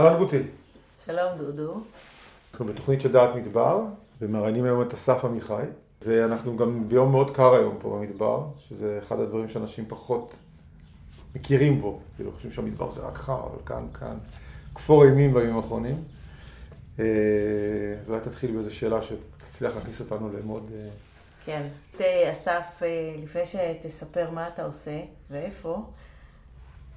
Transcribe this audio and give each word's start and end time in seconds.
אהלן 0.00 0.16
רותי. 0.16 0.42
שלום 1.06 1.38
דודו. 1.38 1.80
אנחנו 2.52 2.66
בתוכנית 2.66 3.00
של 3.00 3.12
דעת 3.12 3.34
מדבר, 3.34 3.84
ומראיינים 4.20 4.64
היום 4.64 4.82
את 4.82 4.94
אסף 4.94 5.24
עמיחי, 5.24 5.62
ואנחנו 6.02 6.56
גם 6.56 6.88
ביום 6.88 7.12
מאוד 7.12 7.36
קר 7.36 7.54
היום 7.54 7.76
פה 7.80 7.98
במדבר, 7.98 8.46
שזה 8.58 8.98
אחד 9.02 9.20
הדברים 9.20 9.48
שאנשים 9.48 9.84
פחות 9.88 10.34
מכירים 11.34 11.80
בו. 11.80 12.00
כאילו, 12.16 12.32
חושבים 12.32 12.52
שהמדבר 12.52 12.90
זה 12.90 13.00
רק 13.00 13.14
חם, 13.14 13.32
אבל 13.32 13.58
כאן, 13.66 13.86
כאן, 13.94 14.18
כפור 14.74 15.04
אימים 15.04 15.34
בימים 15.34 15.56
האחרונים. 15.56 16.04
אה, 16.98 17.04
אז 18.00 18.10
אולי 18.10 18.20
תתחיל 18.20 18.52
באיזו 18.52 18.74
שאלה 18.74 18.98
שתצליח 19.02 19.74
להכניס 19.76 20.00
אותנו 20.00 20.30
למאוד... 20.32 20.70
אה, 20.74 20.88
כן. 21.44 21.68
אסף, 22.32 22.82
אה, 22.82 23.14
לפני 23.22 23.42
שתספר 23.46 24.30
מה 24.30 24.48
אתה 24.48 24.64
עושה 24.64 25.00
ואיפה, 25.30 25.82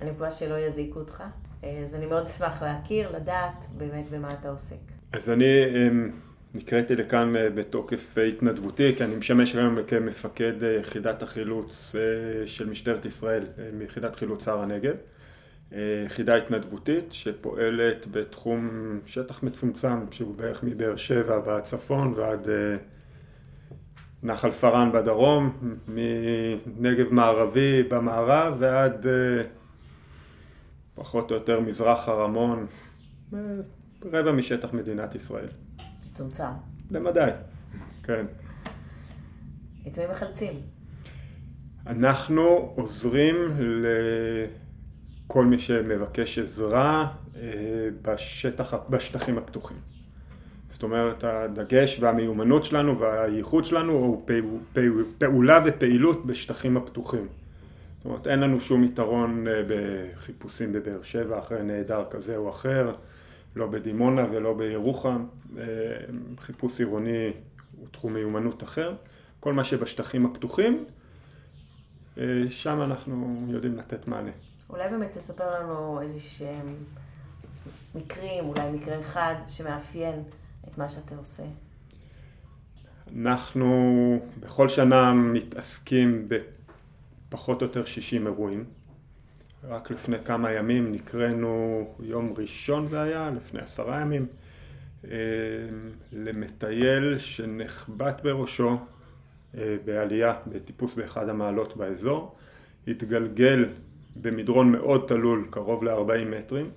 אני 0.02 0.12
מקווה 0.12 0.32
שלא 0.32 0.60
יזיקו 0.60 1.00
אותך. 1.00 1.24
אז 1.64 1.96
אני 1.96 2.06
מאוד 2.06 2.24
אשמח 2.24 2.62
להכיר, 2.62 3.16
לדעת 3.16 3.66
באמת 3.78 4.10
במה 4.12 4.28
אתה 4.40 4.50
עוסק. 4.50 4.76
אז 5.14 5.30
אני 5.30 5.66
אמ, 5.66 6.12
נקראתי 6.54 6.96
לכאן 6.96 7.36
אה, 7.36 7.50
בתוקף 7.50 8.18
התנדבותי, 8.28 8.96
כי 8.98 9.04
אני 9.04 9.16
משמש 9.16 9.56
היום 9.56 9.78
כמפקד 9.88 10.64
אה, 10.64 10.72
יחידת 10.80 11.22
החילוץ 11.22 11.96
אה, 11.96 12.48
של 12.48 12.70
משטרת 12.70 13.06
ישראל, 13.06 13.44
מיחידת 13.74 14.16
חילוץ 14.16 14.48
הר 14.48 14.62
הנגב. 14.62 14.94
יחידה 16.06 16.36
התנדבותית 16.36 17.14
שפועלת 17.14 18.08
בתחום 18.12 18.70
שטח 19.06 19.44
מצומצם 19.44 20.12
שהוא 20.12 20.36
בערך 20.36 20.64
מבאר 20.64 20.96
שבע 20.96 21.40
בצפון 21.40 22.14
ועד 22.18 22.48
נחל 24.24 24.52
פארן 24.52 24.92
בדרום, 24.92 25.58
מנגב 25.88 27.14
מערבי 27.14 27.84
במערב 27.84 28.56
ועד 28.60 29.06
פחות 30.96 31.32
או 31.32 31.36
יותר 31.36 31.60
מזרח 31.60 32.08
הרמון, 32.08 32.66
רבע 34.12 34.32
משטח 34.32 34.74
מדינת 34.74 35.16
ישראל. 35.16 35.48
מצומצם. 36.12 36.44
למדי, 36.92 37.30
כן. 38.04 38.26
את 39.88 39.98
מי 39.98 40.08
מחלצים? 40.12 40.54
אנחנו 41.88 42.74
עוזרים 42.76 43.36
לכל 45.26 45.46
מי 45.46 45.60
שמבקש 45.60 46.40
עזרה 46.40 47.08
אה, 47.36 47.42
בשטח, 48.02 48.74
בשטחים 48.90 49.38
הפתוחים. 49.38 49.78
זאת 50.72 50.84
אומרת, 50.84 51.24
הדגש 51.24 52.00
והמיומנות 52.00 52.66
שלנו 52.66 53.00
והייחוד 53.00 53.66
שלנו 53.66 53.92
הוא 53.92 54.26
פעולה 55.18 55.60
ופעילות 55.66 56.26
בשטחים 56.26 56.78
הפתוחים. 56.78 57.28
זאת 58.04 58.10
אומרת, 58.10 58.28
אין 58.28 58.40
לנו 58.40 58.62
שום 58.62 58.84
יתרון 58.84 59.48
אה, 59.48 59.62
בחיפושים 59.68 60.74
בבאר 60.74 61.04
שבע 61.04 61.40
אחרי 61.40 61.64
נעדר 61.64 62.06
כזה 62.10 62.38
או 62.38 62.50
אחר, 62.50 62.96
לא 63.56 63.68
בדימונה 63.68 64.26
ולא 64.32 64.54
בירוחם. 64.54 65.26
אה, 65.58 65.64
חיפוש 66.40 66.80
עירוני 66.80 67.32
הוא 67.78 67.88
תחום 67.92 68.14
מיומנות 68.14 68.64
אחר. 68.64 68.96
כל 69.40 69.54
מה 69.54 69.64
שבשטחים 69.64 70.26
הפתוחים, 70.26 70.86
אה, 72.18 72.24
שם 72.50 72.82
אנחנו 72.82 73.46
יודעים 73.50 73.78
לתת 73.78 74.08
מענה. 74.08 74.32
אולי 74.70 74.90
באמת 74.90 75.12
תספר 75.12 75.60
לנו 75.60 76.02
איזה 76.02 76.20
שהם 76.20 76.76
מקרים, 77.96 78.46
אולי 78.46 78.72
מקרה 78.74 79.00
אחד 79.00 79.36
שמאפיין 79.48 80.24
את 80.68 80.78
מה 80.78 80.90
שאתה 80.90 81.16
עושה. 81.16 81.44
אנחנו 83.16 84.20
בכל 84.40 84.70
שנה 84.70 85.14
מתעסקים 85.14 86.30
פחות 87.34 87.62
או 87.62 87.68
יותר 87.68 87.86
60 87.86 88.28
אירועים. 88.28 88.64
רק 89.68 89.92
לפני 89.92 90.18
כמה 90.26 90.52
ימים 90.52 90.92
נקראנו, 90.92 91.88
יום 92.00 92.34
ראשון 92.38 92.88
זה 92.88 93.02
היה, 93.02 93.32
לפני 93.36 93.62
עשרה 93.62 94.02
ימים, 94.02 94.26
אה, 95.06 95.10
למטייל 96.12 97.18
שנחבט 97.18 98.24
בראשו 98.24 98.78
אה, 99.58 99.76
בעלייה 99.86 100.34
בטיפוס 100.48 100.96
באחד 100.96 101.30
המעלות 101.30 101.78
באזור, 101.78 102.36
התגלגל 102.88 103.66
במדרון 104.22 104.72
מאוד 104.72 105.06
תלול, 105.08 105.48
קרוב 105.50 105.84
ל-40 105.84 106.26
מטרים, 106.26 106.70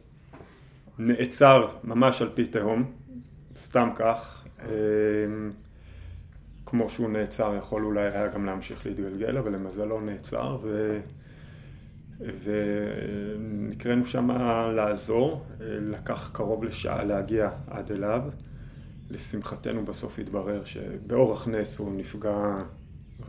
נעצר 0.99 1.69
ממש 1.85 2.23
על 2.23 2.29
פי 2.35 2.47
תהום, 2.47 2.93
סתם 3.59 3.89
כך, 3.97 4.45
אה, 4.61 4.67
כמו 6.67 6.91
שהוא 6.91 7.11
נעצר, 7.11 7.55
יכול 7.59 7.85
אולי 7.85 8.09
היה 8.09 8.29
גם 8.29 8.47
להמשיך 8.47 8.87
להתגלגל, 8.87 9.37
אבל 9.39 9.53
למזלו 9.53 10.01
נעצר, 10.01 10.59
ו... 10.63 11.01
ונקראנו 12.21 14.07
שם 14.07 14.31
לעזור, 14.77 15.47
לקח 15.61 16.31
קרוב 16.33 16.65
לשעה 16.65 17.05
להגיע 17.05 17.51
עד 17.67 17.93
אליו. 17.93 18.23
לשמחתנו 19.11 19.85
בסוף 19.85 20.19
התברר 20.19 20.65
שבאורח 20.65 21.49
נס 21.49 21.79
הוא 21.79 21.97
נפגע 21.97 22.63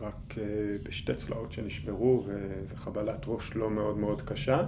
רק 0.00 0.38
אה, 0.38 0.44
בשתי 0.82 1.14
צלעות 1.14 1.52
שנשברו 1.52 2.24
וזו 2.26 2.76
חבלת 2.76 3.24
ראש 3.26 3.56
לא 3.56 3.70
מאוד 3.70 3.98
מאוד 3.98 4.22
קשה. 4.22 4.66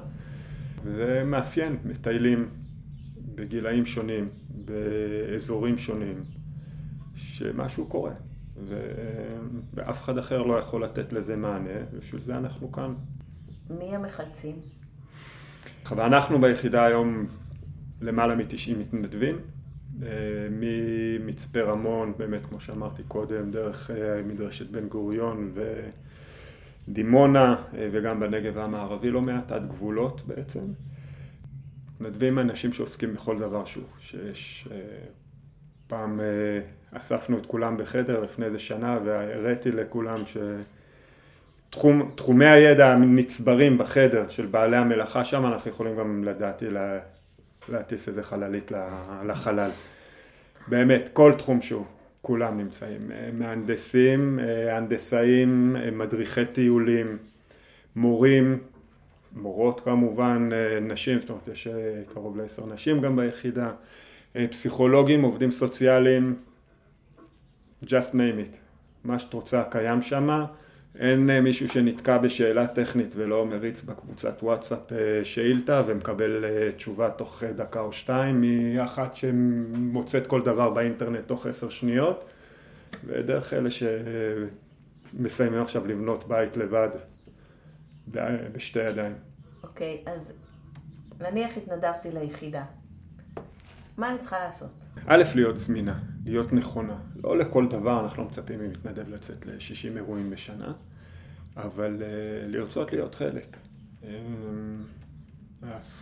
וזה 0.85 1.23
מאפיין 1.27 1.77
מטיילים 1.85 2.49
בגילאים 3.35 3.87
שונים, 3.87 4.29
באזורים 4.65 5.79
שונים, 5.79 6.23
שמשהו 7.15 7.87
קורה. 7.87 8.13
ואף 9.75 10.03
אחד 10.03 10.19
אחר 10.19 10.43
לא 10.43 10.59
יכול 10.59 10.85
לתת 10.85 11.13
לזה 11.13 11.37
מענה, 11.37 11.81
ובשביל 11.93 12.21
זה 12.27 12.37
אנחנו 12.37 12.73
כאן. 12.73 12.95
מי 13.71 13.97
המחלצים? 13.97 14.57
ואנחנו 15.97 16.41
ביחידה 16.41 16.85
היום 16.85 17.27
למעלה 18.01 18.35
מ-90 18.35 18.77
מתנדבים, 18.79 19.37
אה, 20.03 20.09
ממצפה 20.51 21.61
רמון, 21.61 22.13
באמת 22.17 22.47
כמו 22.47 22.61
שאמרתי 22.61 23.03
קודם, 23.09 23.51
דרך 23.51 23.91
אה, 23.91 24.23
מדרשת 24.23 24.71
בן 24.71 24.89
גוריון 24.89 25.53
ודימונה 26.89 27.57
אה, 27.75 27.89
וגם 27.93 28.21
בנגב 28.21 28.59
המערבי 28.59 29.11
לא 29.11 29.21
מעט 29.21 29.53
עד 29.53 29.69
גבולות 29.69 30.23
בעצם. 30.27 30.61
מתנדבים 32.01 32.39
אנשים 32.39 32.73
שעוסקים 32.73 33.15
בכל 33.15 33.39
דבר 33.39 33.65
שהוא, 33.65 33.85
שיש 34.01 34.69
פעם 35.91 36.21
אספנו 36.93 37.39
את 37.39 37.47
כולם 37.47 37.77
בחדר 37.77 38.21
לפני 38.21 38.47
איזה 38.47 38.59
שנה 38.59 38.99
והראיתי 39.05 39.73
לכולם 39.73 40.17
שתחומי 41.71 42.47
הידע 42.47 42.97
נצברים 42.97 43.79
בחדר 43.79 44.29
של 44.29 44.47
בעלי 44.47 44.77
המלאכה 44.77 45.25
שם 45.25 45.47
אנחנו 45.47 45.71
יכולים 45.71 45.97
גם 45.97 46.25
לדעתי 46.25 46.71
לה, 46.71 46.99
להטיס 47.69 48.09
איזה 48.09 48.23
חללית 48.23 48.73
לחלל. 49.27 49.71
באמת, 50.69 51.11
כל 51.13 51.33
תחום 51.39 51.63
שהוא, 51.63 51.85
כולם 52.23 52.59
נמצאים. 52.59 53.11
מהנדסים, 53.33 54.39
הנדסאים, 54.71 55.77
מדריכי 55.93 56.45
טיולים, 56.45 57.19
מורים, 57.97 58.59
מורות 59.37 59.81
כמובן, 59.81 60.49
נשים, 60.81 61.21
זאת 61.21 61.31
אומרת 61.31 61.49
יש 61.49 61.69
קרוב 62.15 62.37
לעשר 62.37 62.67
נשים 62.67 63.01
גם 63.01 63.17
ביחידה, 63.17 63.71
פסיכולוגים, 64.51 65.23
עובדים 65.23 65.53
סוציאליים, 65.53 66.37
just 67.85 68.13
name 68.13 68.39
it, 68.41 68.57
מה 69.05 69.19
שאת 69.19 69.35
רוצה 69.35 69.63
קיים 69.71 70.03
שם, 70.03 70.45
אין 70.99 71.31
אה, 71.31 71.41
מישהו 71.41 71.69
שנתקע 71.69 72.19
בשאלה 72.19 72.67
טכנית 72.67 73.09
ולא 73.17 73.47
מריץ 73.47 73.83
בקבוצת 73.83 74.43
וואטסאפ 74.43 74.93
אה, 74.93 75.25
שאילתה 75.25 75.83
ומקבל 75.87 76.45
אה, 76.45 76.73
תשובה 76.73 77.11
תוך 77.11 77.43
דקה 77.57 77.81
או 77.81 77.93
שתיים 77.93 78.45
מאחת 78.77 79.15
שמוצאת 79.15 80.27
כל 80.27 80.43
דבר 80.43 80.71
באינטרנט 80.71 81.27
תוך 81.27 81.47
עשר 81.47 81.69
שניות. 81.69 82.25
ודרך 83.05 83.55
אלה 83.55 83.69
שמסיימים 83.71 85.63
עכשיו 85.63 85.87
לבנות 85.87 86.29
בית 86.29 86.57
לבד 86.57 86.89
בשתי 88.53 88.79
ידיים. 88.79 89.15
אוקיי, 89.63 90.03
okay, 90.07 90.11
אז 90.11 90.33
נניח 91.21 91.57
התנדבתי 91.57 92.11
ליחידה, 92.11 92.65
מה 93.99 94.11
אני 94.11 94.19
צריכה 94.19 94.39
לעשות? 94.39 94.71
א', 95.07 95.23
להיות 95.35 95.61
זמינה, 95.61 95.99
להיות 96.25 96.53
נכונה. 96.53 96.97
לא 97.25 97.39
לכל 97.39 97.69
דבר 97.69 98.01
אנחנו 98.01 98.23
לא 98.23 98.29
מצפים 98.29 98.61
ממתנדב 98.61 99.09
לצאת 99.09 99.47
ל-60 99.47 99.97
אירועים 99.97 100.31
בשנה, 100.31 100.73
אבל 101.57 101.97
uh, 101.99 102.03
לרצות 102.49 102.93
להיות 102.93 103.15
חלק. 103.15 103.57
Um, 104.03 104.07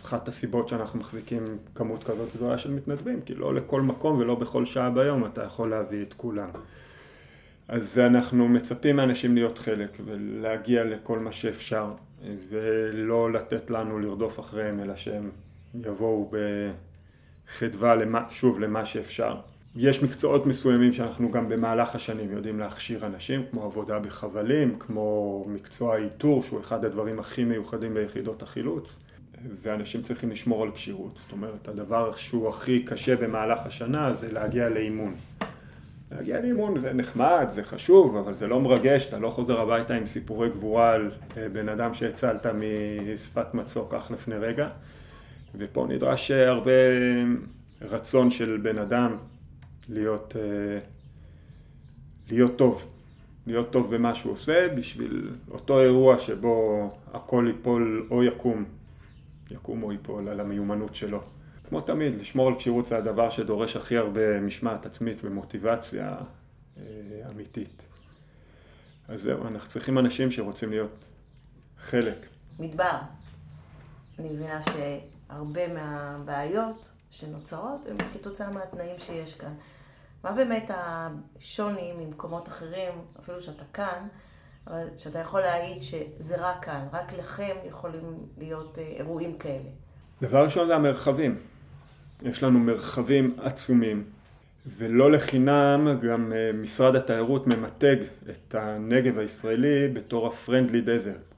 אחת 0.03 0.27
הסיבות 0.27 0.69
שאנחנו 0.69 0.99
מחזיקים 0.99 1.43
כמות 1.75 2.03
כזאת 2.03 2.35
גדולה 2.35 2.57
של 2.57 2.71
מתנדבים, 2.71 3.21
כי 3.21 3.35
לא 3.35 3.55
לכל 3.55 3.81
מקום 3.81 4.19
ולא 4.19 4.35
בכל 4.35 4.65
שעה 4.65 4.89
ביום 4.89 5.25
אתה 5.25 5.43
יכול 5.43 5.69
להביא 5.69 6.01
את 6.01 6.13
כולם. 6.13 6.49
אז 7.67 7.99
אנחנו 7.99 8.47
מצפים 8.47 8.95
מאנשים 8.95 9.35
להיות 9.35 9.57
חלק 9.57 9.97
ולהגיע 10.05 10.83
לכל 10.83 11.19
מה 11.19 11.31
שאפשר 11.31 11.93
ולא 12.49 13.31
לתת 13.31 13.69
לנו 13.69 13.99
לרדוף 13.99 14.39
אחריהם 14.39 14.79
אלא 14.79 14.95
שהם 14.95 15.29
יבואו 15.85 16.29
ב... 16.31 16.37
חדווה 17.57 17.95
למה, 17.95 18.23
שוב 18.29 18.59
למה 18.59 18.85
שאפשר. 18.85 19.35
יש 19.75 20.03
מקצועות 20.03 20.45
מסוימים 20.45 20.93
שאנחנו 20.93 21.31
גם 21.31 21.49
במהלך 21.49 21.95
השנים 21.95 22.31
יודעים 22.31 22.59
להכשיר 22.59 23.05
אנשים, 23.05 23.43
כמו 23.51 23.63
עבודה 23.63 23.99
בחבלים, 23.99 24.79
כמו 24.79 25.45
מקצוע 25.49 25.95
האיתור, 25.95 26.43
שהוא 26.43 26.59
אחד 26.59 26.85
הדברים 26.85 27.19
הכי 27.19 27.43
מיוחדים 27.43 27.93
ביחידות 27.93 28.43
החילוץ. 28.43 28.85
ואנשים 29.61 30.01
צריכים 30.01 30.31
לשמור 30.31 30.63
על 30.63 30.71
כשירות. 30.71 31.19
זאת 31.21 31.31
אומרת, 31.31 31.67
הדבר 31.67 32.15
שהוא 32.15 32.49
הכי 32.49 32.83
קשה 32.83 33.15
במהלך 33.15 33.59
השנה 33.65 34.13
זה 34.13 34.31
להגיע 34.31 34.69
לאימון. 34.69 35.13
להגיע 36.11 36.41
לאימון 36.41 36.79
זה 36.79 36.93
נחמד, 36.93 37.47
זה 37.53 37.63
חשוב, 37.63 38.17
אבל 38.17 38.33
זה 38.33 38.47
לא 38.47 38.61
מרגש, 38.61 39.07
אתה 39.07 39.19
לא 39.19 39.29
חוזר 39.29 39.59
הביתה 39.59 39.93
עם 39.93 40.07
סיפורי 40.07 40.49
גבורה 40.49 40.91
על 40.91 41.11
אה, 41.37 41.49
בן 41.49 41.69
אדם 41.69 41.93
שהצלת 41.93 42.45
משפת 42.45 43.53
מצוק 43.53 43.95
כך 43.95 44.11
לפני 44.11 44.35
רגע. 44.35 44.69
ופה 45.55 45.85
נדרש 45.89 46.31
הרבה 46.31 46.71
רצון 47.81 48.31
של 48.31 48.59
בן 48.63 48.77
אדם 48.77 49.17
להיות, 49.89 50.35
אה, 50.35 50.79
להיות 52.29 52.57
טוב, 52.57 52.85
להיות 53.47 53.71
טוב 53.71 53.95
במה 53.95 54.15
שהוא 54.15 54.33
עושה 54.33 54.67
בשביל 54.75 55.29
אותו 55.51 55.81
אירוע 55.81 56.19
שבו 56.19 56.89
הכל 57.13 57.45
ייפול 57.47 58.07
או 58.11 58.23
יקום, 58.23 58.65
יקום 59.51 59.83
או 59.83 59.91
ייפול 59.91 60.27
על 60.27 60.39
המיומנות 60.39 60.95
שלו. 60.95 61.21
כמו 61.69 61.81
תמיד, 61.81 62.13
לשמור 62.19 62.47
על 62.47 62.55
כשירות 62.57 62.87
זה 62.87 62.97
הדבר 62.97 63.29
שדורש 63.29 63.75
הכי 63.75 63.97
הרבה 63.97 64.39
משמעת 64.39 64.85
עצמית 64.85 65.17
ומוטיבציה 65.23 66.17
אה, 66.77 66.83
אמיתית. 67.31 67.81
אז 69.07 69.21
זהו, 69.21 69.47
אנחנו 69.47 69.69
צריכים 69.69 69.99
אנשים 69.99 70.31
שרוצים 70.31 70.69
להיות 70.69 71.05
חלק. 71.79 72.25
מדבר. 72.59 72.97
אני 74.19 74.29
מבינה 74.29 74.61
שהרבה 75.29 75.67
מהבעיות 75.73 76.89
שנוצרות 77.09 77.87
הן 77.89 77.97
כתוצאה 78.13 78.49
מהתנאים 78.49 78.95
שיש 78.99 79.35
כאן. 79.35 79.53
מה 80.23 80.31
באמת 80.31 80.71
השוני 80.73 81.93
ממקומות 81.97 82.47
אחרים, 82.47 82.91
אפילו 83.19 83.41
שאתה 83.41 83.63
כאן, 83.73 84.07
אבל 84.67 84.87
שאתה 84.97 85.19
יכול 85.19 85.41
להעיד 85.41 85.81
שזה 85.81 86.35
רק 86.37 86.65
כאן, 86.65 86.87
רק 86.93 87.13
לכם 87.13 87.55
יכולים 87.65 88.27
להיות 88.37 88.77
אה, 88.79 88.83
אירועים 88.83 89.37
כאלה? 89.37 89.69
דבר 90.21 90.43
ראשון 90.43 90.67
זה 90.67 90.75
המרחבים. 90.75 91.37
יש 92.21 92.43
לנו 92.43 92.59
מרחבים 92.59 93.35
עצומים, 93.43 94.03
ולא 94.77 95.11
לחינם 95.11 95.99
גם 96.01 96.33
אה, 96.33 96.51
משרד 96.53 96.95
התיירות 96.95 97.47
ממתג 97.47 97.95
את 98.29 98.55
הנגב 98.55 99.19
הישראלי 99.19 99.87
בתור 99.93 100.27
ה-friendly 100.27 100.85
desert. 100.85 101.28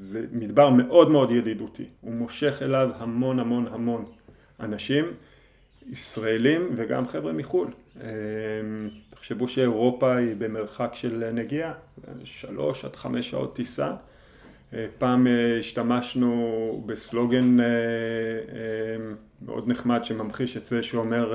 זה 0.00 0.24
מדבר 0.32 0.68
מאוד 0.70 1.10
מאוד 1.10 1.30
ידידותי, 1.30 1.84
הוא 2.00 2.12
מושך 2.12 2.62
אליו 2.62 2.90
המון 2.98 3.38
המון 3.38 3.66
המון 3.70 4.04
אנשים, 4.60 5.04
ישראלים 5.90 6.68
וגם 6.76 7.08
חבר'ה 7.08 7.32
מחו"ל. 7.32 7.68
אה, 8.00 8.08
תחשבו 9.10 9.48
שאירופה 9.48 10.16
היא 10.16 10.34
במרחק 10.38 10.90
של 10.94 11.30
נגיעה, 11.32 11.72
שלוש 12.24 12.84
עד 12.84 12.96
חמש 12.96 13.30
שעות 13.30 13.56
טיסה. 13.56 13.94
אה, 14.74 14.86
פעם 14.98 15.26
השתמשנו 15.60 16.82
בסלוגן 16.86 17.56
מאוד 19.42 19.68
נחמד 19.68 20.04
שממחיש 20.04 20.56
את 20.56 20.66
זה 20.66 20.82
שאומר 20.82 21.34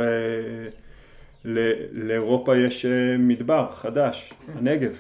לאירופה 1.91 2.57
יש 2.57 2.85
מדבר 3.19 3.71
חדש, 3.75 4.33
הנגב. 4.55 4.91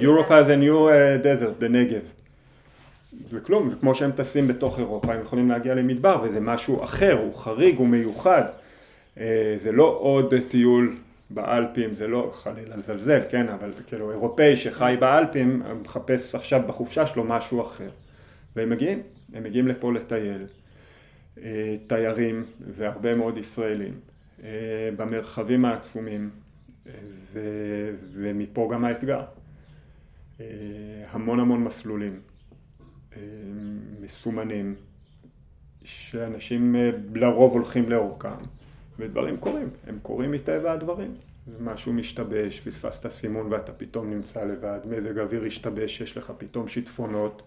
Europe 0.00 0.28
has 0.28 0.48
a 0.48 0.56
new 0.56 0.88
desert, 1.22 1.58
בנגב. 1.58 2.00
זה 3.30 3.40
כלום, 3.40 3.70
זה 3.70 3.76
כמו 3.76 3.94
שהם 3.94 4.10
טסים 4.12 4.48
בתוך 4.48 4.78
אירופה, 4.78 5.14
הם 5.14 5.20
יכולים 5.20 5.48
להגיע 5.50 5.74
למדבר 5.74 6.20
וזה 6.24 6.40
משהו 6.40 6.84
אחר, 6.84 7.18
הוא 7.22 7.34
חריג, 7.36 7.78
הוא 7.78 7.88
מיוחד. 7.88 8.42
זה 9.56 9.72
לא 9.72 9.96
עוד 10.00 10.34
טיול 10.50 10.96
באלפים, 11.30 11.94
זה 11.94 12.06
לא 12.06 12.32
חלילה 12.34 12.76
לזלזל, 12.76 13.20
כן, 13.30 13.48
אבל 13.48 13.72
זה 13.76 13.82
כאילו 13.82 14.10
אירופאי 14.10 14.56
שחי 14.56 14.96
באלפים, 15.00 15.62
מחפש 15.82 16.34
עכשיו 16.34 16.62
בחופשה 16.66 17.06
שלו 17.06 17.24
משהו 17.24 17.62
אחר. 17.62 17.88
והם 18.56 18.70
מגיעים, 18.70 19.02
הם 19.34 19.42
מגיעים 19.42 19.68
לפה 19.68 19.92
לטייל. 19.92 20.46
אה, 21.38 21.76
תיירים 21.86 22.44
והרבה 22.76 23.14
מאוד 23.14 23.38
ישראלים 23.38 23.92
אה, 24.44 24.48
במרחבים 24.96 25.64
העצומים 25.64 26.30
ו... 27.32 27.40
ומפה 28.12 28.70
גם 28.72 28.84
האתגר. 28.84 29.22
אה, 30.40 30.46
המון 31.10 31.40
המון 31.40 31.64
מסלולים 31.64 32.20
מסומנים 34.00 34.74
שאנשים 35.84 36.76
לרוב 37.14 37.52
הולכים 37.52 37.90
לאורכם 37.90 38.44
ודברים 38.98 39.36
קורים, 39.36 39.68
הם 39.86 39.98
קורים 40.02 40.32
מטבע 40.32 40.72
הדברים. 40.72 41.14
משהו 41.60 41.92
משתבש, 41.92 42.60
פספסת 42.60 43.08
סימון 43.08 43.52
ואתה 43.52 43.72
פתאום 43.72 44.10
נמצא 44.10 44.44
לבד, 44.44 44.78
מזג 44.84 45.18
אוויר 45.18 45.44
השתבש, 45.44 46.00
יש 46.00 46.16
לך 46.16 46.32
פתאום 46.38 46.68
שיטפונות, 46.68 47.42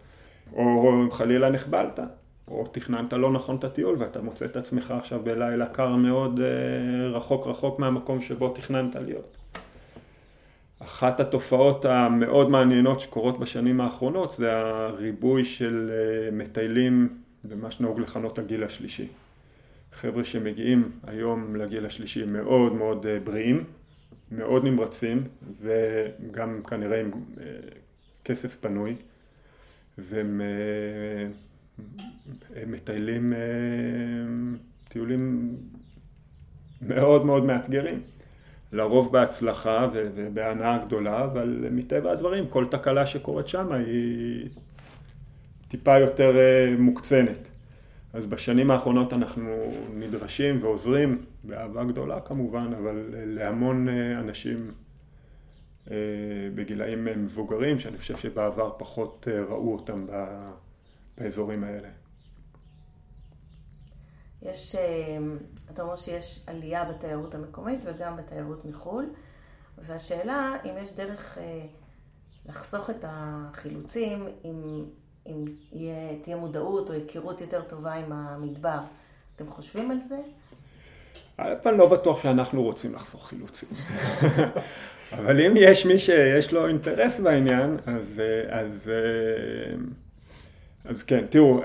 או 0.54 1.08
חלילה 1.12 1.50
נחבלת, 1.50 2.00
או 2.48 2.68
תכננת 2.72 3.14
לא 3.14 3.32
נכון 3.32 3.56
את 3.56 3.64
הטיול 3.64 3.96
ואתה 4.00 4.22
מוצא 4.22 4.46
את 4.46 4.56
עצמך 4.56 4.92
עכשיו 4.92 5.20
בלילה 5.24 5.66
קר 5.66 5.96
מאוד 5.96 6.40
אה, 6.40 7.10
רחוק 7.10 7.48
רחוק 7.48 7.80
מהמקום 7.80 8.22
שבו 8.22 8.50
תכננת 8.50 8.96
להיות. 8.96 9.38
אחת 10.80 11.20
התופעות 11.20 11.86
המאוד 11.86 12.50
מעניינות 12.50 13.00
שקורות 13.00 13.40
בשנים 13.40 13.82
האחרונות 13.82 14.36
זה 14.38 14.58
הריבוי 14.58 15.46
של 15.46 15.92
אה, 15.92 16.32
מטיילים 16.32 17.10
במה 17.44 17.72
שנהוג 17.72 18.00
לכנות 18.00 18.40
הגיל 18.40 18.64
השלישי. 18.64 19.08
חבר'ה 19.94 20.24
שמגיעים 20.24 20.92
היום 21.08 21.56
לגיל 21.56 21.86
השלישי 21.86 22.26
מאוד 22.26 22.74
מאוד 22.74 23.06
אה, 23.06 23.20
בריאים, 23.20 23.64
מאוד 24.32 24.64
נמרצים 24.64 25.24
וגם 25.62 26.62
כנראה 26.64 27.02
עם 27.02 27.12
כסף 28.24 28.58
פנוי 28.62 28.96
והם 29.98 30.42
מטיילים 32.68 33.34
אה, 33.34 33.40
טיולים 34.90 35.56
מאוד 36.82 37.26
מאוד 37.26 37.46
מאתגרים. 37.46 38.02
לרוב 38.72 39.12
בהצלחה 39.12 39.88
ובהנאה 39.94 40.86
גדולה, 40.86 41.24
אבל 41.24 41.66
מטבע 41.72 42.12
הדברים 42.12 42.48
כל 42.50 42.66
תקלה 42.72 43.08
שקורית 43.08 43.48
שם 43.48 43.72
היא 43.72 44.50
טיפה 45.68 46.00
יותר 46.00 46.38
אה, 46.38 46.76
מוקצנת. 46.78 47.38
אז 48.14 48.26
בשנים 48.26 48.72
האחרונות 48.72 49.14
אנחנו 49.14 49.74
נדרשים 49.96 50.64
ועוזרים, 50.64 51.22
באהבה 51.44 51.84
גדולה 51.84 52.20
כמובן, 52.20 52.72
אבל 52.78 53.06
להמון 53.12 53.90
אה, 53.90 54.20
אנשים 54.20 54.72
בגילאים 56.56 57.06
מבוגרים, 57.06 57.80
שאני 57.80 57.98
חושב 57.98 58.18
שבעבר 58.18 58.72
פחות 58.78 59.28
ראו 59.50 59.74
אותם 59.74 60.06
באזורים 61.18 61.64
האלה. 61.64 61.88
יש, 64.46 64.76
אה, 64.76 65.18
אתה 65.74 65.82
אומר 65.82 65.96
שיש 65.96 66.44
עלייה 66.48 66.86
בתיירות 66.86 67.36
המקומית 67.36 67.80
וגם 67.84 68.18
בתיירות 68.18 68.66
מחו"ל, 68.66 69.06
והשאלה 69.78 70.58
אם 70.66 70.72
יש 70.84 70.94
דרך 70.94 71.38
אה, 71.38 71.62
לחסוך 72.50 72.90
את 72.90 73.06
החילוצים, 73.08 74.28
אם, 74.46 74.86
אם 75.28 75.46
יהיה, 75.72 76.20
תהיה 76.22 76.36
מודעות 76.36 76.90
או 76.90 76.94
היכרות 76.94 77.42
יותר 77.42 77.62
טובה 77.62 77.94
עם 77.94 78.12
המדבר. 78.12 78.80
אתם 79.36 79.50
חושבים 79.50 79.92
על 79.92 80.00
זה? 80.00 80.18
א', 81.38 81.54
אני 81.66 81.78
לא 81.78 81.90
בטוח 81.90 82.24
שאנחנו 82.24 82.64
רוצים 82.64 82.94
לחסוך 82.94 83.28
חילוצים. 83.28 83.70
אבל 85.18 85.42
אם 85.42 85.54
יש 85.58 85.86
מי 85.86 86.00
שיש 86.00 86.54
לו 86.54 86.68
אינטרס 86.68 87.20
בעניין, 87.20 87.78
אז, 87.86 88.20
אה, 88.20 88.60
אז, 88.60 88.92
אז 90.86 91.04
כן, 91.04 91.26
תראו, 91.30 91.62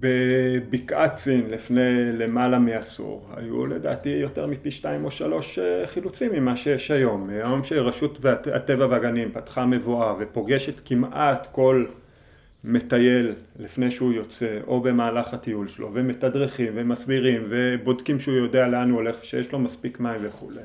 בבקעת 0.00 1.18
סין 1.18 1.50
לפני 1.50 2.12
למעלה 2.12 2.58
מעשור 2.58 3.28
היו 3.36 3.66
לדעתי 3.66 4.08
יותר 4.08 4.46
מפי 4.46 4.70
שתיים 4.70 5.04
או 5.04 5.10
שלוש 5.10 5.58
אה, 5.58 5.86
חילוצים 5.86 6.32
ממה 6.32 6.56
שיש 6.56 6.90
היום. 6.90 7.30
היום 7.30 7.64
שרשות 7.64 8.18
הטבע 8.54 8.86
והגנים 8.86 9.32
פתחה 9.32 9.66
מבואה 9.66 10.14
ופוגשת 10.18 10.74
כמעט 10.84 11.48
כל 11.52 11.86
מטייל 12.64 13.32
לפני 13.58 13.90
שהוא 13.90 14.12
יוצא 14.12 14.58
או 14.66 14.80
במהלך 14.80 15.34
הטיול 15.34 15.68
שלו 15.68 15.90
ומתדרכים 15.92 16.72
ומסבירים 16.74 17.46
ובודקים 17.48 18.20
שהוא 18.20 18.34
יודע 18.36 18.68
לאן 18.68 18.90
הוא 18.90 18.96
הולך 18.96 19.24
שיש 19.24 19.52
לו 19.52 19.58
מספיק 19.58 20.00
מים 20.00 20.20
וכולי. 20.22 20.60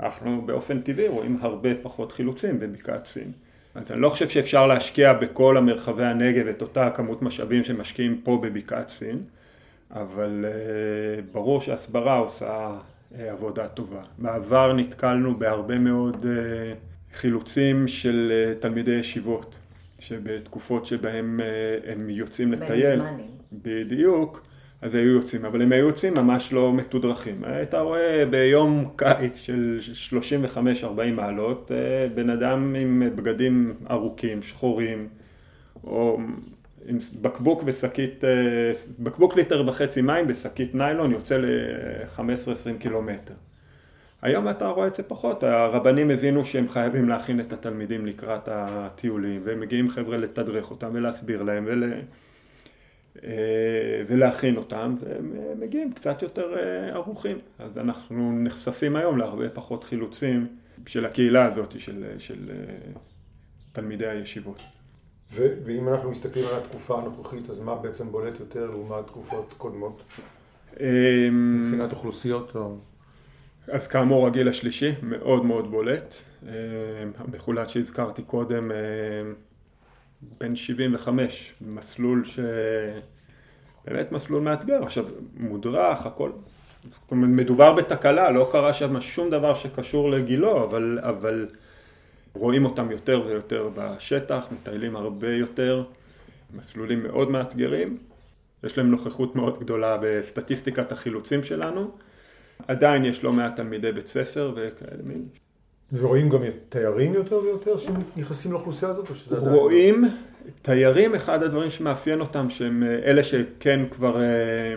אנחנו 0.00 0.42
באופן 0.46 0.80
טבעי 0.80 1.08
רואים 1.08 1.38
הרבה 1.40 1.68
פחות 1.82 2.12
חילוצים 2.12 2.60
בבקעת 2.60 3.06
סין. 3.06 3.32
אז 3.76 3.92
אני 3.92 4.00
לא 4.00 4.10
חושב 4.10 4.28
שאפשר 4.28 4.66
להשקיע 4.66 5.12
בכל 5.12 5.56
המרחבי 5.56 6.04
הנגב 6.04 6.46
את 6.46 6.62
אותה 6.62 6.90
כמות 6.90 7.22
משאבים 7.22 7.64
שמשקיעים 7.64 8.20
פה 8.24 8.40
בבקעת 8.42 8.88
סין, 8.88 9.18
אבל 9.90 10.44
uh, 10.44 11.32
ברור 11.32 11.60
שהסברה 11.60 12.16
עושה 12.18 12.78
uh, 13.12 13.16
עבודה 13.20 13.68
טובה. 13.68 14.02
בעבר 14.18 14.72
נתקלנו 14.72 15.38
בהרבה 15.38 15.78
מאוד 15.78 16.24
uh, 16.24 17.16
חילוצים 17.16 17.88
של 17.88 18.32
תלמידי 18.60 18.90
ישיבות, 18.90 19.54
שבתקופות 19.98 20.86
שבהם 20.86 21.40
הם 21.86 22.10
יוצאים 22.10 22.52
לטייל, 22.52 23.00
בדיוק, 23.52 24.45
אז 24.82 24.94
היו 24.94 25.08
יוצאים, 25.08 25.44
אבל 25.44 25.62
הם 25.62 25.72
היו 25.72 25.86
יוצאים 25.86 26.14
ממש 26.16 26.52
לא 26.52 26.72
מתודרכים. 26.72 27.44
היית 27.44 27.74
רואה 27.74 28.24
ביום 28.30 28.90
קיץ 28.96 29.38
של 29.38 29.78
35-40 30.82 31.12
מעלות, 31.16 31.70
אה, 31.74 32.08
בן 32.14 32.30
אדם 32.30 32.74
עם 32.74 33.02
בגדים 33.16 33.74
ארוכים, 33.90 34.42
שחורים, 34.42 35.08
או 35.84 36.18
עם 36.86 36.98
בקבוק 37.20 37.62
ושקית, 37.64 38.24
אה, 38.24 38.30
בקבוק 38.98 39.36
ליטר 39.36 39.68
וחצי 39.68 40.02
מים 40.02 40.26
בשקית 40.26 40.74
ניילון 40.74 41.12
יוצא 41.12 41.36
ל-15-20 41.36 42.78
קילומטר. 42.78 43.34
היום 44.22 44.48
אתה 44.48 44.68
רואה 44.68 44.86
את 44.86 44.96
זה 44.96 45.02
פחות, 45.02 45.42
הרבנים 45.42 46.10
הבינו 46.10 46.44
שהם 46.44 46.68
חייבים 46.68 47.08
להכין 47.08 47.40
את 47.40 47.52
התלמידים 47.52 48.06
לקראת 48.06 48.48
הטיולים, 48.48 49.40
והם 49.44 49.60
מגיעים 49.60 49.90
חבר'ה 49.90 50.16
לתדרך 50.16 50.70
אותם 50.70 50.90
ולהסביר 50.92 51.42
להם 51.42 51.64
ול... 51.66 51.84
אה, 53.24 53.30
ולהכין 54.06 54.56
אותם, 54.56 54.96
והם 55.00 55.32
מגיעים 55.60 55.92
קצת 55.92 56.22
יותר 56.22 56.58
אה, 56.58 56.94
ערוכים. 56.94 57.38
אז 57.58 57.78
אנחנו 57.78 58.32
נחשפים 58.32 58.96
היום 58.96 59.18
להרבה 59.18 59.48
פחות 59.48 59.84
חילוצים 59.84 60.46
של 60.86 61.06
הקהילה 61.06 61.44
הזאת 61.44 61.80
של, 61.80 62.04
של 62.18 62.50
תלמידי 63.72 64.06
הישיבות. 64.06 64.62
ו- 65.32 65.54
ואם 65.64 65.88
אנחנו 65.88 66.10
מסתכלים 66.10 66.44
על 66.52 66.60
התקופה 66.60 66.98
הנוכחית, 66.98 67.50
אז 67.50 67.60
מה 67.60 67.74
בעצם 67.74 68.08
בולט 68.08 68.40
יותר 68.40 68.70
לעומת 68.70 69.06
תקופות 69.06 69.54
קודמות? 69.58 70.02
אמ, 70.80 71.64
מבחינת 71.64 71.92
אוכלוסיות 71.92 72.56
או... 72.56 72.76
אז 73.68 73.88
כאמור 73.88 74.26
הגיל 74.26 74.48
השלישי 74.48 74.92
מאוד 75.02 75.44
מאוד 75.44 75.70
בולט, 75.70 76.14
אמ, 76.42 76.48
המחולת 77.18 77.68
שהזכרתי 77.68 78.22
קודם 78.22 78.70
אמ, 78.70 78.76
בן 80.22 80.56
75, 80.56 81.54
מסלול 81.60 82.24
ש... 82.24 82.40
באמת 83.86 84.12
מסלול 84.12 84.42
מאתגר, 84.42 84.82
עכשיו 84.82 85.04
מודרך, 85.36 86.06
הכל, 86.06 86.30
מדובר 87.12 87.72
בתקלה, 87.72 88.30
לא 88.30 88.48
קרה 88.52 88.74
שם 88.74 89.00
שום 89.00 89.30
דבר 89.30 89.54
שקשור 89.54 90.10
לגילו, 90.10 90.64
אבל, 90.64 90.98
אבל 91.02 91.46
רואים 92.34 92.64
אותם 92.64 92.90
יותר 92.90 93.22
ויותר 93.26 93.68
בשטח, 93.74 94.46
מטיילים 94.52 94.96
הרבה 94.96 95.30
יותר, 95.30 95.84
מסלולים 96.56 97.02
מאוד 97.02 97.30
מאתגרים, 97.30 97.98
יש 98.64 98.78
להם 98.78 98.90
נוכחות 98.90 99.36
מאוד 99.36 99.60
גדולה 99.60 99.98
בסטטיסטיקת 100.02 100.92
החילוצים 100.92 101.42
שלנו, 101.42 101.90
עדיין 102.68 103.04
יש 103.04 103.24
לא 103.24 103.32
מעט 103.32 103.56
תלמידי 103.56 103.92
בית 103.92 104.06
ספר 104.06 104.52
וכאלה 104.56 105.02
מין. 105.04 105.28
ורואים 105.92 106.28
גם 106.28 106.40
תיירים 106.68 107.14
יותר 107.14 107.36
ויותר 107.36 107.76
שנכנסים 107.76 108.52
לאוכלוסייה 108.52 108.90
הזאת? 108.90 109.10
או 109.10 109.14
שזה 109.14 109.36
עדיין... 109.36 109.54
רואים 109.54 110.04
תיירים, 110.62 111.14
אחד 111.14 111.42
הדברים 111.42 111.70
שמאפיין 111.70 112.20
אותם 112.20 112.50
שהם 112.50 112.82
אלה 112.82 113.24
שכן 113.24 113.80
כבר 113.90 114.20
אה, 114.22 114.74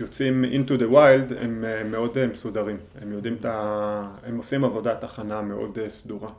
יוצאים 0.00 0.44
into 0.44 0.80
the 0.80 0.92
wild 0.92 1.44
הם 1.44 1.64
אה, 1.64 1.84
מאוד 1.84 2.18
אה, 2.18 2.26
מסודרים, 2.26 2.76
הם 3.02 3.12
יודעים 3.12 3.36
את 3.40 3.44
ה... 3.44 4.08
הם 4.26 4.36
עושים 4.36 4.64
עבודת 4.64 5.04
הכנה 5.04 5.42
מאוד 5.42 5.78
סדורה. 5.88 6.30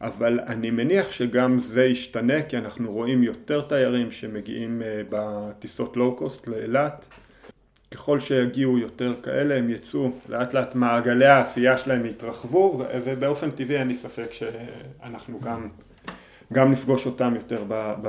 אבל 0.00 0.40
אני 0.46 0.70
מניח 0.70 1.12
שגם 1.12 1.60
זה 1.60 1.84
ישתנה 1.84 2.42
כי 2.42 2.58
אנחנו 2.58 2.92
רואים 2.92 3.22
יותר 3.22 3.60
תיירים 3.60 4.10
שמגיעים 4.10 4.82
אה, 4.82 5.02
בטיסות 5.10 5.96
לואו-קוסט 5.96 6.46
לאילת. 6.46 7.04
ככל 7.94 8.20
שיגיעו 8.20 8.78
יותר 8.78 9.14
כאלה 9.22 9.54
הם 9.54 9.70
יצאו, 9.70 10.10
לאט 10.28 10.54
לאט 10.54 10.74
מעגלי 10.74 11.26
העשייה 11.26 11.78
שלהם 11.78 12.06
יתרחבו 12.06 12.82
ובאופן 13.04 13.50
טבעי 13.50 13.76
אין 13.76 13.88
לי 13.88 13.94
ספק 13.94 14.32
שאנחנו 14.32 15.40
גם, 15.40 15.68
גם 16.52 16.72
נפגוש 16.72 17.06
אותם 17.06 17.34
יותר 17.34 17.64
ב, 17.68 17.94
ב, 18.02 18.08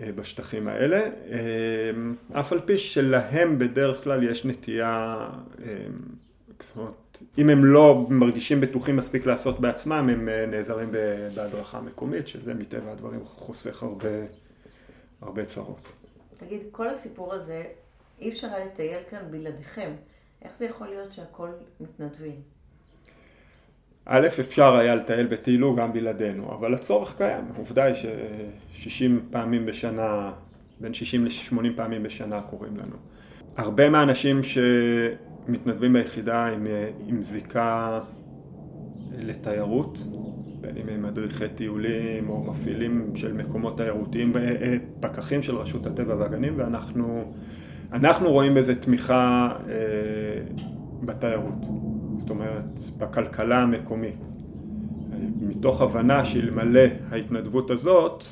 אה, 0.00 0.12
בשטחים 0.14 0.68
האלה. 0.68 1.10
אה, 1.30 2.40
אף 2.40 2.52
על 2.52 2.60
פי 2.60 2.78
שלהם 2.78 3.58
בדרך 3.58 4.04
כלל 4.04 4.30
יש 4.30 4.44
נטייה, 4.44 5.28
זאת 6.58 6.76
אומרת, 6.76 7.18
אם 7.38 7.50
הם 7.50 7.64
לא 7.64 8.06
מרגישים 8.10 8.60
בטוחים 8.60 8.96
מספיק 8.96 9.26
לעשות 9.26 9.60
בעצמם, 9.60 10.08
הם 10.12 10.28
אה, 10.28 10.46
נעזרים 10.46 10.92
בהדרכה 11.34 11.80
מקומית, 11.80 12.28
שזה 12.28 12.54
מטבע 12.54 12.92
הדברים 12.92 13.24
חוסך 13.24 13.82
הרבה, 13.82 14.08
הרבה 15.22 15.44
צרות. 15.44 15.82
תגיד, 16.34 16.60
כל 16.72 16.88
הסיפור 16.88 17.34
הזה, 17.34 17.64
אי 18.20 18.28
אפשר 18.28 18.48
היה 18.54 18.66
לטייל 18.66 19.02
כאן 19.10 19.18
בלעדיכם. 19.30 19.90
איך 20.42 20.56
זה 20.56 20.64
יכול 20.64 20.88
להיות 20.88 21.12
שהכל 21.12 21.48
מתנדבים? 21.80 22.40
א', 24.06 24.26
אפשר 24.40 24.76
היה 24.76 24.94
לטייל 24.94 25.26
בטיילו 25.26 25.76
גם 25.76 25.92
בלעדינו, 25.92 26.52
אבל 26.54 26.74
הצורך 26.74 27.16
קיים. 27.16 27.44
העובדה 27.54 27.84
היא 27.84 27.94
ש-60 27.94 29.10
פעמים 29.30 29.66
בשנה, 29.66 30.32
בין 30.80 30.94
60 30.94 31.24
ל-80 31.24 31.76
פעמים 31.76 32.02
בשנה 32.02 32.42
קורים 32.42 32.76
לנו. 32.76 32.96
הרבה 33.56 33.90
מהאנשים 33.90 34.42
ש... 34.42 34.58
מתנדבים 35.48 35.92
ביחידה 35.92 36.46
עם, 36.46 36.66
אה, 36.66 36.90
עם 37.06 37.22
זיקה 37.22 38.00
לתיירות, 39.18 39.98
בין 40.60 40.76
אם 40.76 40.88
הם 40.88 41.02
מדריכי 41.02 41.48
טיולים 41.48 42.28
או 42.28 42.44
מפעילים 42.44 43.12
של 43.14 43.32
מקומות 43.32 43.76
תיירותיים, 43.76 44.36
אה, 44.36 44.76
פקחים 45.00 45.42
של 45.42 45.56
רשות 45.56 45.86
הטבע 45.86 46.14
והגנים, 46.16 46.54
ואנחנו 46.56 47.32
אנחנו 47.92 48.32
רואים 48.32 48.54
בזה 48.54 48.80
תמיכה 48.80 49.52
אה, 49.68 49.74
בתיירות, 51.02 51.64
זאת 52.18 52.30
אומרת 52.30 52.64
בכלכלה 52.98 53.58
המקומית, 53.58 54.16
מתוך 55.40 55.80
הבנה 55.80 56.24
שאלמלא 56.24 56.80
ההתנדבות 57.10 57.70
הזאת 57.70 58.24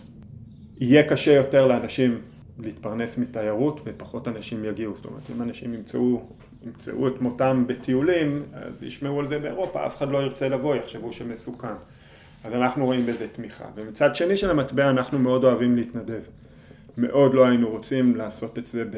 יהיה 0.81 1.09
קשה 1.09 1.33
יותר 1.33 1.67
לאנשים 1.67 2.19
להתפרנס 2.59 3.19
מתיירות 3.19 3.81
ופחות 3.85 4.29
אנשים 4.29 4.65
יגיעו, 4.65 4.95
זאת 4.97 5.05
אומרת 5.05 5.23
אם 5.37 5.43
אנשים 5.43 5.75
ימצאו 5.75 6.23
ימצאו 6.63 7.09
את 7.09 7.21
מותם 7.21 7.65
בטיולים, 7.67 8.43
אז 8.53 8.83
ישמעו 8.83 9.21
על 9.21 9.29
זה 9.29 9.39
באירופה, 9.39 9.87
אף 9.87 9.97
אחד 9.97 10.11
לא 10.11 10.19
ירצה 10.19 10.49
לבוא, 10.49 10.77
יחשבו 10.77 11.13
שמסוכן. 11.13 11.75
אז 12.45 12.55
אנחנו 12.55 12.85
רואים 12.85 13.07
בזה 13.07 13.27
תמיכה. 13.33 13.65
ומצד 13.75 14.17
שני 14.17 14.37
של 14.37 14.51
המטבע 14.51 14.91
אנחנו 14.91 15.19
מאוד 15.19 15.45
אוהבים 15.45 15.77
להתנדב. 15.77 16.21
מאוד 16.99 17.35
לא 17.35 17.47
היינו 17.47 17.71
רוצים 17.71 18.17
לעשות 18.17 18.59
את 18.59 18.67
זה 18.67 18.85
ב... 18.85 18.97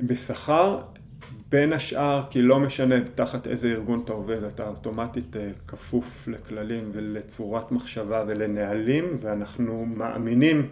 בשכר, 0.00 0.82
בין 1.48 1.72
השאר 1.72 2.24
כי 2.30 2.42
לא 2.42 2.60
משנה 2.60 2.94
תחת 3.14 3.46
איזה 3.46 3.68
ארגון 3.68 4.02
אתה 4.04 4.12
עובד, 4.12 4.42
אתה 4.42 4.68
אוטומטית 4.68 5.36
אה, 5.36 5.50
כפוף 5.66 6.28
לכללים 6.28 6.90
ולצורת 6.92 7.72
מחשבה 7.72 8.24
ולנהלים 8.26 9.18
ואנחנו 9.20 9.86
מאמינים 9.86 10.68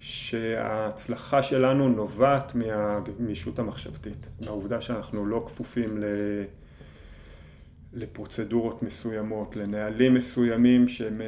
שההצלחה 0.00 1.42
שלנו 1.42 1.88
נובעת 1.88 2.54
מהגמישות 2.54 3.58
המחשבתית, 3.58 4.26
מהעובדה 4.40 4.80
שאנחנו 4.80 5.26
לא 5.26 5.44
כפופים 5.46 5.98
ל... 5.98 6.04
לפרוצדורות 7.92 8.82
מסוימות, 8.82 9.56
לנהלים 9.56 10.14
מסוימים 10.14 10.88
שהם 10.88 11.20
אה, 11.20 11.26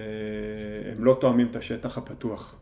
לא 0.98 1.18
תואמים 1.20 1.46
את 1.50 1.56
השטח 1.56 1.98
הפתוח. 1.98 2.59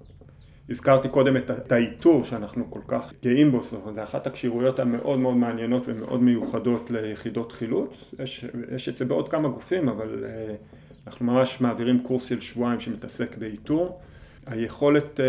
הזכרתי 0.70 1.08
קודם 1.08 1.36
את 1.36 1.72
האיתור 1.72 2.24
שאנחנו 2.24 2.70
כל 2.70 2.80
כך 2.88 3.12
גאים 3.22 3.52
בו, 3.52 3.62
זאת 3.62 3.72
אומרת, 3.72 3.94
זה 3.94 4.02
אחת 4.02 4.26
הכשירויות 4.26 4.78
המאוד 4.80 5.18
מאוד 5.18 5.36
מעניינות 5.36 5.82
ומאוד 5.86 6.22
מיוחדות 6.22 6.90
ליחידות 6.90 7.52
חילוץ, 7.52 7.90
יש, 8.18 8.44
יש 8.76 8.88
את 8.88 8.96
זה 8.96 9.04
בעוד 9.04 9.28
כמה 9.28 9.48
גופים, 9.48 9.88
אבל 9.88 10.24
אה, 10.24 10.54
אנחנו 11.06 11.26
ממש 11.26 11.60
מעבירים 11.60 12.02
קורס 12.02 12.24
של 12.24 12.40
שבועיים 12.40 12.80
שמתעסק 12.80 13.36
באיתור. 13.38 14.00
היכולת 14.50 15.16
uh, 15.16 15.20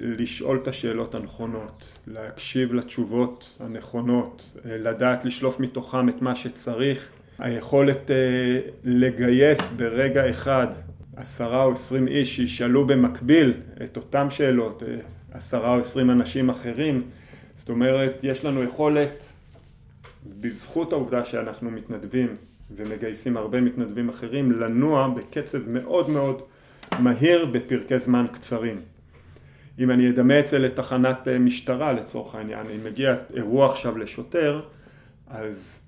לשאול 0.00 0.58
את 0.62 0.68
השאלות 0.68 1.14
הנכונות, 1.14 1.84
להקשיב 2.06 2.74
לתשובות 2.74 3.56
הנכונות, 3.60 4.42
uh, 4.56 4.60
לדעת 4.68 5.24
לשלוף 5.24 5.60
מתוכם 5.60 6.08
את 6.08 6.22
מה 6.22 6.36
שצריך, 6.36 7.08
היכולת 7.38 8.10
uh, 8.10 8.10
לגייס 8.84 9.72
ברגע 9.72 10.30
אחד 10.30 10.66
עשרה 11.20 11.64
או 11.64 11.72
עשרים 11.72 12.08
איש 12.08 12.36
שישאלו 12.36 12.86
במקביל 12.86 13.54
את 13.84 13.96
אותם 13.96 14.30
שאלות, 14.30 14.82
עשרה 15.32 15.74
או 15.74 15.80
עשרים 15.80 16.10
אנשים 16.10 16.50
אחרים, 16.50 17.02
זאת 17.58 17.68
אומרת 17.68 18.20
יש 18.22 18.44
לנו 18.44 18.62
יכולת 18.62 19.10
בזכות 20.40 20.92
העובדה 20.92 21.24
שאנחנו 21.24 21.70
מתנדבים 21.70 22.36
ומגייסים 22.76 23.36
הרבה 23.36 23.60
מתנדבים 23.60 24.08
אחרים 24.08 24.52
לנוע 24.52 25.08
בקצב 25.08 25.68
מאוד 25.68 26.10
מאוד 26.10 26.42
מהיר 26.98 27.46
בפרקי 27.46 27.98
זמן 27.98 28.26
קצרים. 28.32 28.80
אם 29.78 29.90
אני 29.90 30.10
אדמה 30.10 30.40
את 30.40 30.48
זה 30.48 30.58
לתחנת 30.58 31.28
אה, 31.28 31.38
משטרה 31.38 31.92
לצורך 31.92 32.34
העניין, 32.34 32.66
אם 32.66 32.90
מגיע 32.90 33.14
אירוע 33.34 33.72
עכשיו 33.72 33.98
לשוטר, 33.98 34.60
אז 35.26 35.80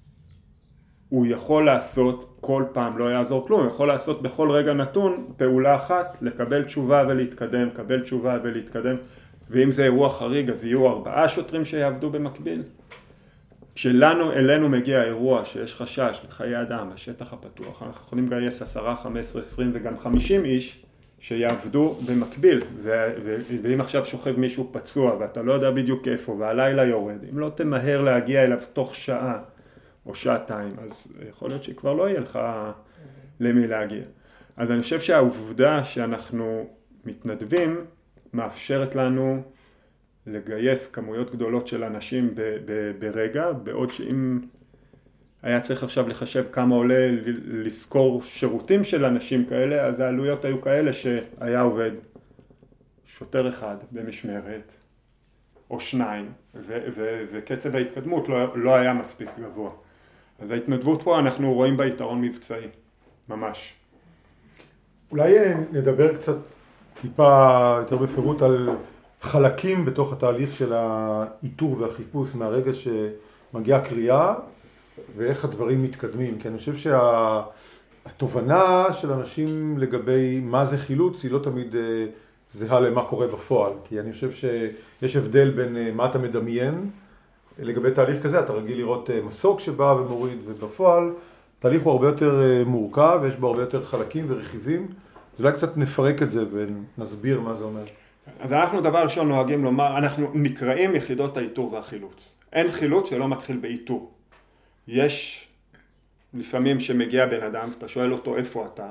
הוא 1.08 1.26
יכול 1.26 1.66
לעשות 1.66 2.29
כל 2.40 2.64
פעם, 2.73 2.99
לא 2.99 3.04
יעזור 3.04 3.47
כלום, 3.47 3.66
יכול 3.66 3.88
לעשות 3.88 4.23
בכל 4.23 4.50
רגע 4.50 4.73
נתון 4.73 5.26
פעולה 5.37 5.76
אחת, 5.76 6.16
לקבל 6.23 6.62
תשובה 6.62 7.04
ולהתקדם, 7.09 7.66
לקבל 7.66 8.00
תשובה 8.00 8.38
ולהתקדם, 8.42 8.97
ואם 9.50 9.73
זה 9.73 9.85
אירוע 9.85 10.11
חריג 10.11 10.50
אז 10.50 10.64
יהיו 10.64 10.88
ארבעה 10.88 11.28
שוטרים 11.28 11.64
שיעבדו 11.64 12.11
במקביל. 12.11 12.62
כשלנו, 13.75 14.32
אלינו 14.32 14.68
מגיע 14.68 15.04
אירוע 15.04 15.44
שיש 15.44 15.75
חשש 15.75 16.20
לחיי 16.28 16.62
אדם 16.62 16.90
בשטח 16.94 17.32
הפתוח, 17.32 17.82
אנחנו 17.82 18.02
יכולים 18.06 18.26
לגייס 18.26 18.62
עשרה, 18.62 18.97
חמש 18.97 19.26
עשרה, 19.26 19.42
עשרים 19.42 19.70
וגם 19.75 19.99
חמישים 19.99 20.44
איש 20.44 20.85
שיעבדו 21.20 21.97
במקביל, 22.06 22.62
ו- 22.82 23.12
ו- 23.25 23.37
ואם 23.62 23.80
עכשיו 23.80 24.06
שוכב 24.06 24.38
מישהו 24.38 24.68
פצוע 24.73 25.16
ואתה 25.20 25.42
לא 25.42 25.52
יודע 25.52 25.70
בדיוק 25.70 26.09
איפה 26.09 26.32
והלילה 26.32 26.85
יורד, 26.85 27.18
אם 27.32 27.38
לא 27.38 27.50
תמהר 27.54 28.02
להגיע 28.02 28.44
אליו 28.44 28.59
תוך 28.73 28.94
שעה 28.94 29.38
או 30.07 30.14
שעתיים, 30.14 30.76
אז 30.78 31.12
יכול 31.28 31.49
להיות 31.49 31.64
שכבר 31.64 31.95
לא 31.95 32.09
יהיה 32.09 32.21
לך 32.21 32.38
למי 33.40 33.66
להגיע. 33.66 34.02
אז 34.57 34.71
אני 34.71 34.83
חושב 34.83 35.00
שהעובדה 35.00 35.85
שאנחנו 35.85 36.66
מתנדבים 37.04 37.85
מאפשרת 38.33 38.95
לנו 38.95 39.42
לגייס 40.26 40.90
כמויות 40.90 41.33
גדולות 41.33 41.66
של 41.66 41.85
אנשים 41.85 42.35
ב- 42.35 42.57
ב- 42.64 42.92
ברגע, 42.99 43.52
בעוד 43.52 43.88
שאם 43.90 44.40
היה 45.42 45.61
צריך 45.61 45.85
עכשיו 45.85 46.09
לחשב 46.09 46.45
כמה 46.52 46.75
עולה 46.75 47.11
לשכור 47.47 48.23
שירותים 48.23 48.85
של 48.85 49.04
אנשים 49.04 49.45
כאלה, 49.47 49.87
אז 49.87 50.00
העלויות 50.00 50.45
היו 50.45 50.61
כאלה 50.61 50.92
שהיה 50.92 51.61
עובד 51.61 51.90
שוטר 53.07 53.49
אחד 53.49 53.76
במשמרת, 53.92 54.73
או 55.71 55.80
שניים, 55.80 56.33
ו- 56.54 56.87
ו- 56.97 57.25
וקצב 57.33 57.75
ההתקדמות 57.75 58.28
לא, 58.28 58.57
לא 58.59 58.75
היה 58.75 58.95
מספיק 58.95 59.28
גבוה. 59.38 59.71
אז 60.40 60.50
ההתנדבות 60.50 61.02
פה 61.02 61.18
אנחנו 61.18 61.54
רואים 61.54 61.76
בה 61.76 61.87
יתרון 61.87 62.20
מבצעי, 62.20 62.66
ממש. 63.28 63.75
אולי 65.11 65.38
אה, 65.38 65.54
נדבר 65.73 66.16
קצת 66.16 66.37
טיפה 67.00 67.76
יותר 67.80 67.97
בפירוט 67.97 68.42
על 68.42 68.68
חלקים 69.20 69.85
בתוך 69.85 70.12
התהליך 70.12 70.54
של 70.54 70.73
האיתור 70.73 71.76
והחיפוש 71.80 72.35
מהרגע 72.35 72.70
שמגיעה 72.73 73.80
קריאה 73.80 74.35
ואיך 75.16 75.44
הדברים 75.44 75.82
מתקדמים, 75.82 76.38
כי 76.38 76.49
אני 76.49 76.59
חושב 76.59 76.75
שהתובנה 78.06 78.85
של 78.92 79.12
אנשים 79.12 79.78
לגבי 79.78 80.40
מה 80.40 80.66
זה 80.66 80.78
חילוץ 80.78 81.23
היא 81.23 81.30
לא 81.30 81.38
תמיד 81.38 81.76
אה, 81.76 82.06
זהה 82.52 82.80
למה 82.80 83.04
קורה 83.04 83.26
בפועל, 83.26 83.73
כי 83.85 84.00
אני 84.00 84.12
חושב 84.12 84.32
שיש 84.32 85.16
הבדל 85.16 85.50
בין 85.50 85.76
אה, 85.76 85.90
מה 85.94 86.06
אתה 86.06 86.18
מדמיין 86.18 86.90
לגבי 87.61 87.90
תהליך 87.90 88.23
כזה, 88.23 88.40
אתה 88.40 88.52
רגיל 88.52 88.79
לראות 88.79 89.11
אה, 89.11 89.21
מסוק 89.23 89.61
שבא 89.61 89.95
ומוריד, 89.99 90.38
ובפועל 90.47 91.12
התהליך 91.59 91.83
הוא 91.83 91.93
הרבה 91.93 92.07
יותר 92.07 92.62
מורכב, 92.67 93.21
יש 93.29 93.37
בו 93.37 93.47
הרבה 93.47 93.61
יותר 93.61 93.83
חלקים 93.83 94.26
ורכיבים, 94.29 94.88
אז 95.35 95.45
אולי 95.45 95.52
קצת 95.52 95.76
נפרק 95.76 96.23
את 96.23 96.31
זה 96.31 96.45
ונסביר 96.52 97.40
מה 97.40 97.55
זה 97.55 97.64
אומר. 97.64 97.85
אז 98.40 98.52
אנחנו 98.52 98.81
דבר 98.81 99.02
ראשון 99.02 99.29
נוהגים 99.29 99.64
לומר, 99.64 99.99
אנחנו 99.99 100.31
נקראים 100.35 100.95
יחידות 100.95 101.37
האיתור 101.37 101.73
והחילוץ. 101.73 102.29
אין 102.52 102.73
חילוץ 102.73 103.11
שלא 103.11 103.29
מתחיל 103.29 103.57
באיתור. 103.57 104.11
יש 104.88 105.49
לפעמים 106.35 106.81
שמגיע 106.81 107.26
בן 107.26 107.43
אדם, 107.43 107.71
אתה 107.79 107.88
שואל 107.88 108.12
אותו 108.12 108.37
איפה 108.37 108.67
אתה, 108.75 108.90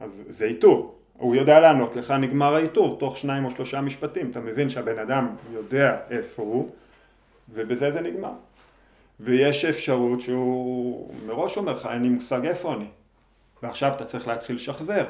אז 0.00 0.10
זה 0.30 0.44
איתור. 0.44 0.98
הוא 1.12 1.34
יודע 1.34 1.60
לענות 1.60 1.96
לך, 1.96 2.10
נגמר 2.10 2.54
האיתור, 2.54 2.96
תוך 2.98 3.16
שניים 3.16 3.44
או 3.44 3.50
שלושה 3.50 3.80
משפטים. 3.80 4.30
אתה 4.30 4.40
מבין 4.40 4.68
שהבן 4.68 4.98
אדם 4.98 5.28
יודע 5.52 5.96
איפה 6.10 6.42
הוא, 6.42 6.70
ובזה 7.54 7.90
זה 7.90 8.00
נגמר. 8.00 8.32
ויש 9.20 9.64
אפשרות 9.64 10.20
שהוא 10.20 11.10
מראש 11.26 11.56
אומר 11.56 11.76
לך, 11.76 11.88
אין 11.92 12.02
לי 12.02 12.08
מושג 12.08 12.46
איפה 12.46 12.74
אני. 12.74 12.86
ועכשיו 13.62 13.92
אתה 13.96 14.04
צריך 14.04 14.28
להתחיל 14.28 14.56
לשחזר. 14.56 15.04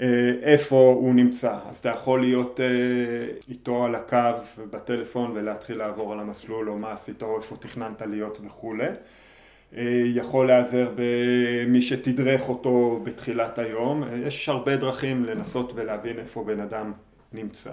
אה, 0.00 0.06
איפה 0.42 0.76
הוא 0.76 1.14
נמצא. 1.14 1.58
אז 1.70 1.76
אתה 1.76 1.88
יכול 1.88 2.20
להיות 2.20 2.60
אה, 2.60 2.66
איתו 3.48 3.84
על 3.84 3.94
הקו 3.94 4.16
בטלפון 4.70 5.30
ולהתחיל 5.34 5.78
לעבור 5.78 6.12
על 6.12 6.20
המסלול 6.20 6.70
או 6.70 6.78
מה 6.78 6.92
עשית 6.92 7.22
או 7.22 7.36
איפה 7.36 7.56
תכננת 7.56 8.02
להיות 8.02 8.38
וכולי. 8.46 8.88
אה, 9.76 10.02
יכול 10.14 10.46
להיעזר 10.46 10.88
במי 10.96 11.82
שתדרך 11.82 12.48
אותו 12.48 13.00
בתחילת 13.04 13.58
היום. 13.58 14.04
יש 14.26 14.48
הרבה 14.48 14.76
דרכים 14.76 15.24
לנסות 15.24 15.72
ולהבין 15.74 16.18
איפה 16.18 16.44
בן 16.44 16.60
אדם 16.60 16.92
נמצא. 17.32 17.70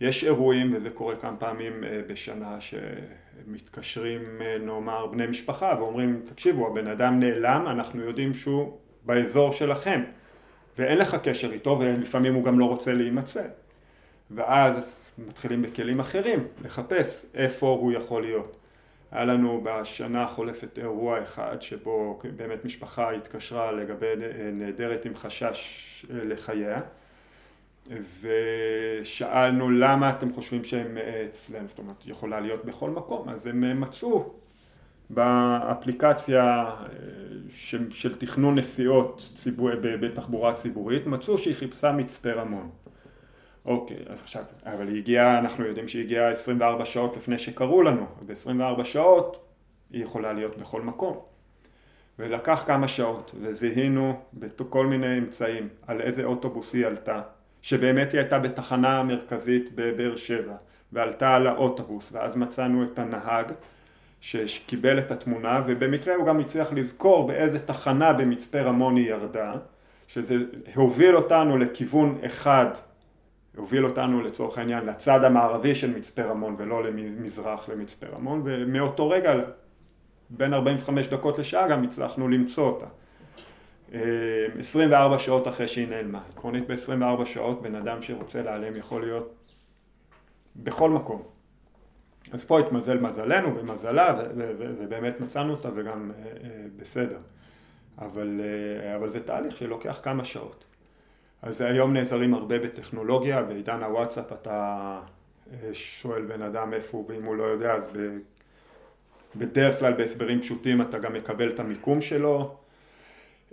יש 0.00 0.24
אירועים, 0.24 0.74
וזה 0.74 0.90
קורה 0.90 1.16
כמה 1.16 1.36
פעמים 1.36 1.84
בשנה, 2.08 2.58
שמתקשרים 2.60 4.22
נאמר 4.60 5.06
בני 5.06 5.26
משפחה 5.26 5.74
ואומרים, 5.78 6.22
תקשיבו, 6.24 6.66
הבן 6.66 6.86
אדם 6.86 7.20
נעלם, 7.20 7.66
אנחנו 7.66 8.02
יודעים 8.02 8.34
שהוא 8.34 8.78
באזור 9.04 9.52
שלכם. 9.52 10.02
ואין 10.78 10.98
לך 10.98 11.16
קשר 11.22 11.52
איתו 11.52 11.78
ולפעמים 11.80 12.34
הוא 12.34 12.44
גם 12.44 12.58
לא 12.58 12.64
רוצה 12.64 12.94
להימצא. 12.94 13.42
ואז 14.30 15.10
מתחילים 15.18 15.62
בכלים 15.62 16.00
אחרים 16.00 16.46
לחפש 16.64 17.26
איפה 17.34 17.66
הוא 17.66 17.92
יכול 17.92 18.22
להיות. 18.22 18.56
היה 19.12 19.24
לנו 19.24 19.60
בשנה 19.64 20.22
החולפת 20.22 20.78
אירוע 20.78 21.22
אחד 21.22 21.56
שבו 21.60 22.18
באמת 22.36 22.64
משפחה 22.64 23.10
התקשרה 23.10 23.72
לגבי 23.72 24.06
נעדרת 24.52 25.04
עם 25.04 25.16
חשש 25.16 26.06
לחייה 26.10 26.80
ושאלנו 28.20 29.70
למה 29.70 30.10
אתם 30.10 30.32
חושבים 30.32 30.64
שהם 30.64 30.98
אצלם, 31.30 31.68
זאת 31.68 31.78
אומרת 31.78 32.06
יכולה 32.06 32.40
להיות 32.40 32.64
בכל 32.64 32.90
מקום, 32.90 33.28
אז 33.28 33.46
הם 33.46 33.80
מצאו 33.80 34.32
באפליקציה 35.10 36.42
אה, 36.42 36.86
של, 37.50 37.92
של 37.92 38.14
תכנון 38.14 38.58
נסיעות 38.58 39.30
ציבור, 39.34 39.70
בתחבורה 39.80 40.54
ציבורית, 40.54 41.06
מצאו 41.06 41.38
שהיא 41.38 41.54
חיפשה 41.54 41.92
מצפה 41.92 42.32
רמון. 42.32 42.70
אוקיי, 43.64 43.96
אז 44.06 44.22
עכשיו, 44.22 44.42
אבל 44.64 44.88
היא 44.88 44.98
הגיעה, 44.98 45.38
אנחנו 45.38 45.64
יודעים 45.64 45.88
שהיא 45.88 46.04
הגיעה 46.04 46.30
24 46.30 46.86
שעות 46.86 47.16
לפני 47.16 47.38
שקראו 47.38 47.82
לנו, 47.82 48.06
ב-24 48.26 48.84
שעות 48.84 49.44
היא 49.90 50.02
יכולה 50.02 50.32
להיות 50.32 50.58
בכל 50.58 50.82
מקום. 50.82 51.18
ולקח 52.18 52.64
כמה 52.66 52.88
שעות, 52.88 53.34
וזיהינו 53.40 54.20
בכל 54.32 54.86
מיני 54.86 55.18
אמצעים 55.18 55.68
על 55.86 56.00
איזה 56.00 56.24
אוטובוס 56.24 56.74
היא 56.74 56.86
עלתה, 56.86 57.22
שבאמת 57.62 58.12
היא 58.12 58.20
הייתה 58.20 58.38
בתחנה 58.38 58.98
המרכזית 58.98 59.70
בבאר 59.74 60.16
שבע, 60.16 60.54
ועלתה 60.92 61.34
על 61.34 61.46
האוטובוס, 61.46 62.08
ואז 62.12 62.36
מצאנו 62.36 62.84
את 62.84 62.98
הנהג, 62.98 63.52
שקיבל 64.20 64.98
את 64.98 65.10
התמונה 65.10 65.62
ובמקרה 65.66 66.14
הוא 66.14 66.26
גם 66.26 66.40
הצליח 66.40 66.72
לזכור 66.72 67.26
באיזה 67.26 67.58
תחנה 67.58 68.12
במצפה 68.12 68.60
רמון 68.60 68.96
היא 68.96 69.10
ירדה 69.10 69.54
שזה 70.08 70.36
הוביל 70.74 71.16
אותנו 71.16 71.58
לכיוון 71.58 72.18
אחד 72.26 72.66
הוביל 73.56 73.84
אותנו 73.84 74.22
לצורך 74.22 74.58
העניין 74.58 74.86
לצד 74.86 75.24
המערבי 75.24 75.74
של 75.74 75.96
מצפה 75.98 76.22
רמון 76.22 76.54
ולא 76.58 76.84
למזרח 76.84 77.68
למצפה 77.68 78.06
רמון 78.06 78.42
ומאותו 78.44 79.10
רגע 79.10 79.34
בין 80.30 80.54
45 80.54 81.08
דקות 81.08 81.38
לשעה 81.38 81.68
גם 81.68 81.84
הצלחנו 81.84 82.28
למצוא 82.28 82.66
אותה 82.66 82.86
24 83.92 85.14
אה, 85.14 85.18
שעות 85.18 85.48
אחרי 85.48 85.68
שהיא 85.68 85.88
נעלמה 85.88 86.22
עקרונית 86.32 86.66
ב-24 86.66 87.26
שעות 87.26 87.62
בן 87.62 87.74
אדם 87.74 88.02
שרוצה 88.02 88.42
להיעלם 88.42 88.76
יכול 88.76 89.02
להיות 89.02 89.52
בכל 90.56 90.90
מקום 90.90 91.22
אז 92.32 92.44
פה 92.44 92.60
התמזל 92.60 92.98
מזלנו 92.98 93.56
ומזלה 93.56 94.22
ובאמת 94.58 95.20
מצאנו 95.20 95.52
אותה 95.52 95.68
וגם 95.74 96.10
אה, 96.10 96.24
אה, 96.44 96.50
בסדר. 96.76 97.18
אבל, 97.98 98.40
אבל 98.96 99.08
זה 99.08 99.26
תהליך 99.26 99.56
שלוקח 99.56 100.00
כמה 100.02 100.24
שעות. 100.24 100.64
אז 101.42 101.60
היום 101.60 101.92
נעזרים 101.92 102.34
הרבה 102.34 102.58
בטכנולוגיה, 102.58 103.42
בעידן 103.42 103.82
הוואטסאפ 103.82 104.32
אתה 104.32 105.00
שואל 105.72 106.22
בן 106.22 106.42
אדם 106.42 106.74
איפה 106.74 106.98
הוא 106.98 107.04
ואם 107.08 107.24
הוא 107.24 107.36
לא 107.36 107.42
יודע 107.42 107.72
אז 107.72 107.88
ב, 107.92 107.98
בדרך 109.36 109.78
כלל 109.78 109.92
בהסברים 109.92 110.40
פשוטים 110.40 110.82
אתה 110.82 110.98
גם 110.98 111.12
מקבל 111.12 111.50
את 111.50 111.60
המיקום 111.60 112.00
שלו 112.00 112.56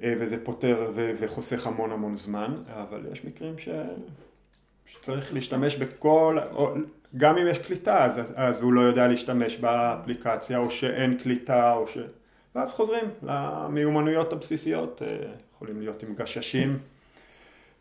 וזה 0.04 0.44
פותר 0.44 0.92
ו, 0.96 1.12
וחוסך 1.20 1.68
המון 1.68 1.92
המון 1.92 2.18
זמן, 2.18 2.56
אבל 2.74 3.06
יש 3.12 3.26
מקרים 3.26 3.58
ש, 3.58 3.70
שצריך 4.86 5.34
להשתמש 5.34 5.76
בכל, 5.76 6.38
גם 7.18 7.38
אם 7.38 7.48
יש 7.48 7.60
קליטה 7.60 8.06
אז, 8.06 8.20
אז 8.36 8.62
הוא 8.62 8.74
לא 8.74 8.82
יודע 8.82 9.08
להשתמש 9.08 9.58
באפליקציה 9.58 10.58
או 10.58 10.72
שאין 10.72 11.18
קליטה 11.18 11.74
או 11.74 11.88
ש... 11.88 11.98
ואז 12.56 12.70
חוזרים 12.70 13.06
למיומנויות 13.24 14.34
הבסיסיות, 14.34 15.02
אה, 15.02 15.18
יכולים 15.56 15.80
להיות 15.82 16.04
עם 16.04 16.16
גששים 16.16 16.80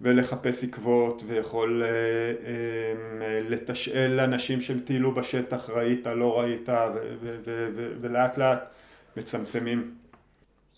ולחפש 0.00 0.64
עקבות 0.64 1.22
ויכול 1.26 1.82
אה, 1.82 1.88
אה, 1.88 3.40
לתשאל 3.48 4.20
אנשים 4.20 4.60
שטיילו 4.60 5.14
בשטח, 5.14 5.70
ראית, 5.70 6.06
לא 6.06 6.40
ראית 6.40 6.68
ולאט 8.00 8.38
לאט 8.38 8.64
מצמצמים 9.16 9.94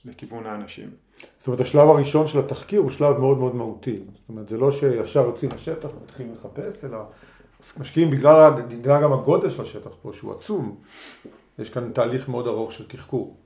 לכיוון 0.04 0.46
האנשים. 0.46 1.03
זאת 1.38 1.46
אומרת 1.46 1.60
השלב 1.60 1.88
הראשון 1.88 2.28
של 2.28 2.38
התחקיר 2.38 2.80
הוא 2.80 2.90
שלב 2.90 3.18
מאוד 3.18 3.38
מאוד 3.38 3.54
מהותי, 3.54 3.98
זאת 4.14 4.28
אומרת 4.28 4.48
זה 4.48 4.58
לא 4.58 4.72
שישר 4.72 5.20
יוצאים 5.20 5.50
לשטח 5.54 5.88
ומתחילים 6.00 6.32
לחפש 6.32 6.84
אלא 6.84 6.98
משקיעים 7.80 8.10
בגלל, 8.10 8.50
בגלל 8.68 9.02
גם 9.02 9.12
הגודל 9.12 9.50
של 9.50 9.62
השטח 9.62 9.90
פה, 10.02 10.12
שהוא 10.12 10.32
עצום. 10.32 10.76
יש 11.58 11.70
כאן 11.70 11.92
תהליך 11.92 12.28
מאוד 12.28 12.46
ארוך 12.46 12.72
של 12.72 12.88
תחקור. 12.88 13.36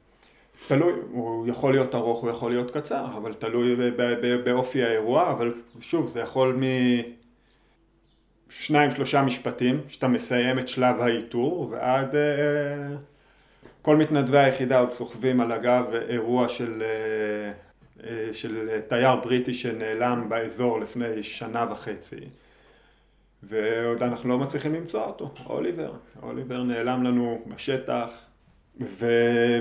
תלוי, 0.67 0.93
הוא 1.11 1.47
יכול 1.47 1.73
להיות 1.73 1.95
ארוך, 1.95 2.23
הוא 2.23 2.31
יכול 2.31 2.51
להיות 2.51 2.71
קצר, 2.71 3.05
אבל 3.17 3.35
תלוי 3.35 3.77
באופי 4.45 4.85
האירוע, 4.85 5.31
אבל 5.31 5.55
שוב, 5.81 6.09
זה 6.09 6.21
יכול 6.21 6.57
מ... 6.61 6.63
שניים 8.51 8.91
שלושה 8.91 9.23
משפטים, 9.23 9.81
שאתה 9.89 10.09
מסיים 10.09 10.59
את 10.59 10.69
שלב 10.69 11.01
האיתור, 11.01 11.69
ועד 11.71 12.11
uh, 12.11 12.17
כל 13.89 13.97
מתנדבי 13.97 14.39
היחידה 14.39 14.79
עוד 14.79 14.91
סוחבים 14.93 15.41
על 15.41 15.53
הגב 15.53 15.85
אירוע 16.09 16.49
של, 16.49 16.83
uh, 16.83 18.01
uh, 18.01 18.05
של 18.33 18.81
תייר 18.89 19.17
בריטי 19.17 19.55
שנעלם 19.55 20.29
באזור 20.29 20.81
לפני 20.81 21.23
שנה 21.23 21.67
וחצי. 21.71 22.21
ועוד 23.43 24.03
אנחנו 24.03 24.29
לא 24.29 24.39
מצליחים 24.39 24.75
למצוא 24.75 25.05
אותו, 25.05 25.31
אוליבר. 25.47 25.93
אוליבר 26.23 26.63
נעלם 26.63 27.03
לנו 27.03 27.43
בשטח, 27.47 28.09
ו... 28.81 29.07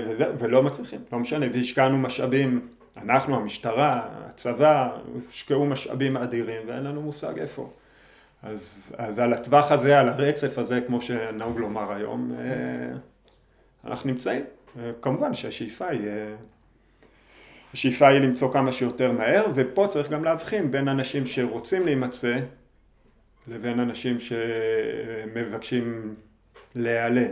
וזה, 0.08 0.26
ולא 0.38 0.62
מצליחים, 0.62 1.00
לא 1.12 1.18
משנה, 1.18 1.46
והשקענו 1.52 1.98
משאבים 1.98 2.68
אנחנו, 2.96 3.36
המשטרה, 3.36 4.08
הצבא, 4.26 4.96
הושקעו 5.26 5.66
משאבים 5.66 6.16
אדירים 6.16 6.62
ואין 6.66 6.84
לנו 6.84 7.02
מושג 7.02 7.38
איפה. 7.38 7.70
אז, 8.42 8.92
אז 8.98 9.18
על 9.18 9.32
הטווח 9.32 9.72
הזה, 9.72 10.00
על 10.00 10.08
הרצף 10.08 10.58
הזה, 10.58 10.80
כמו 10.80 11.02
שנהוג 11.02 11.58
לומר 11.58 11.92
היום, 11.92 12.32
אה, 12.38 12.98
אנחנו 13.88 14.10
נמצאים. 14.10 14.44
כמובן 15.02 15.34
שהשאיפה 15.34 15.88
היא, 15.88 16.08
אה, 16.08 16.34
השאיפה 17.74 18.08
היא 18.08 18.20
למצוא 18.20 18.52
כמה 18.52 18.72
שיותר 18.72 19.12
מהר, 19.12 19.46
ופה 19.54 19.88
צריך 19.90 20.10
גם 20.10 20.24
להבחין 20.24 20.70
בין 20.70 20.88
אנשים 20.88 21.26
שרוצים 21.26 21.84
להימצא 21.84 22.38
לבין 23.48 23.80
אנשים 23.80 24.16
שמבקשים 24.20 26.14
להיעלם. 26.74 27.30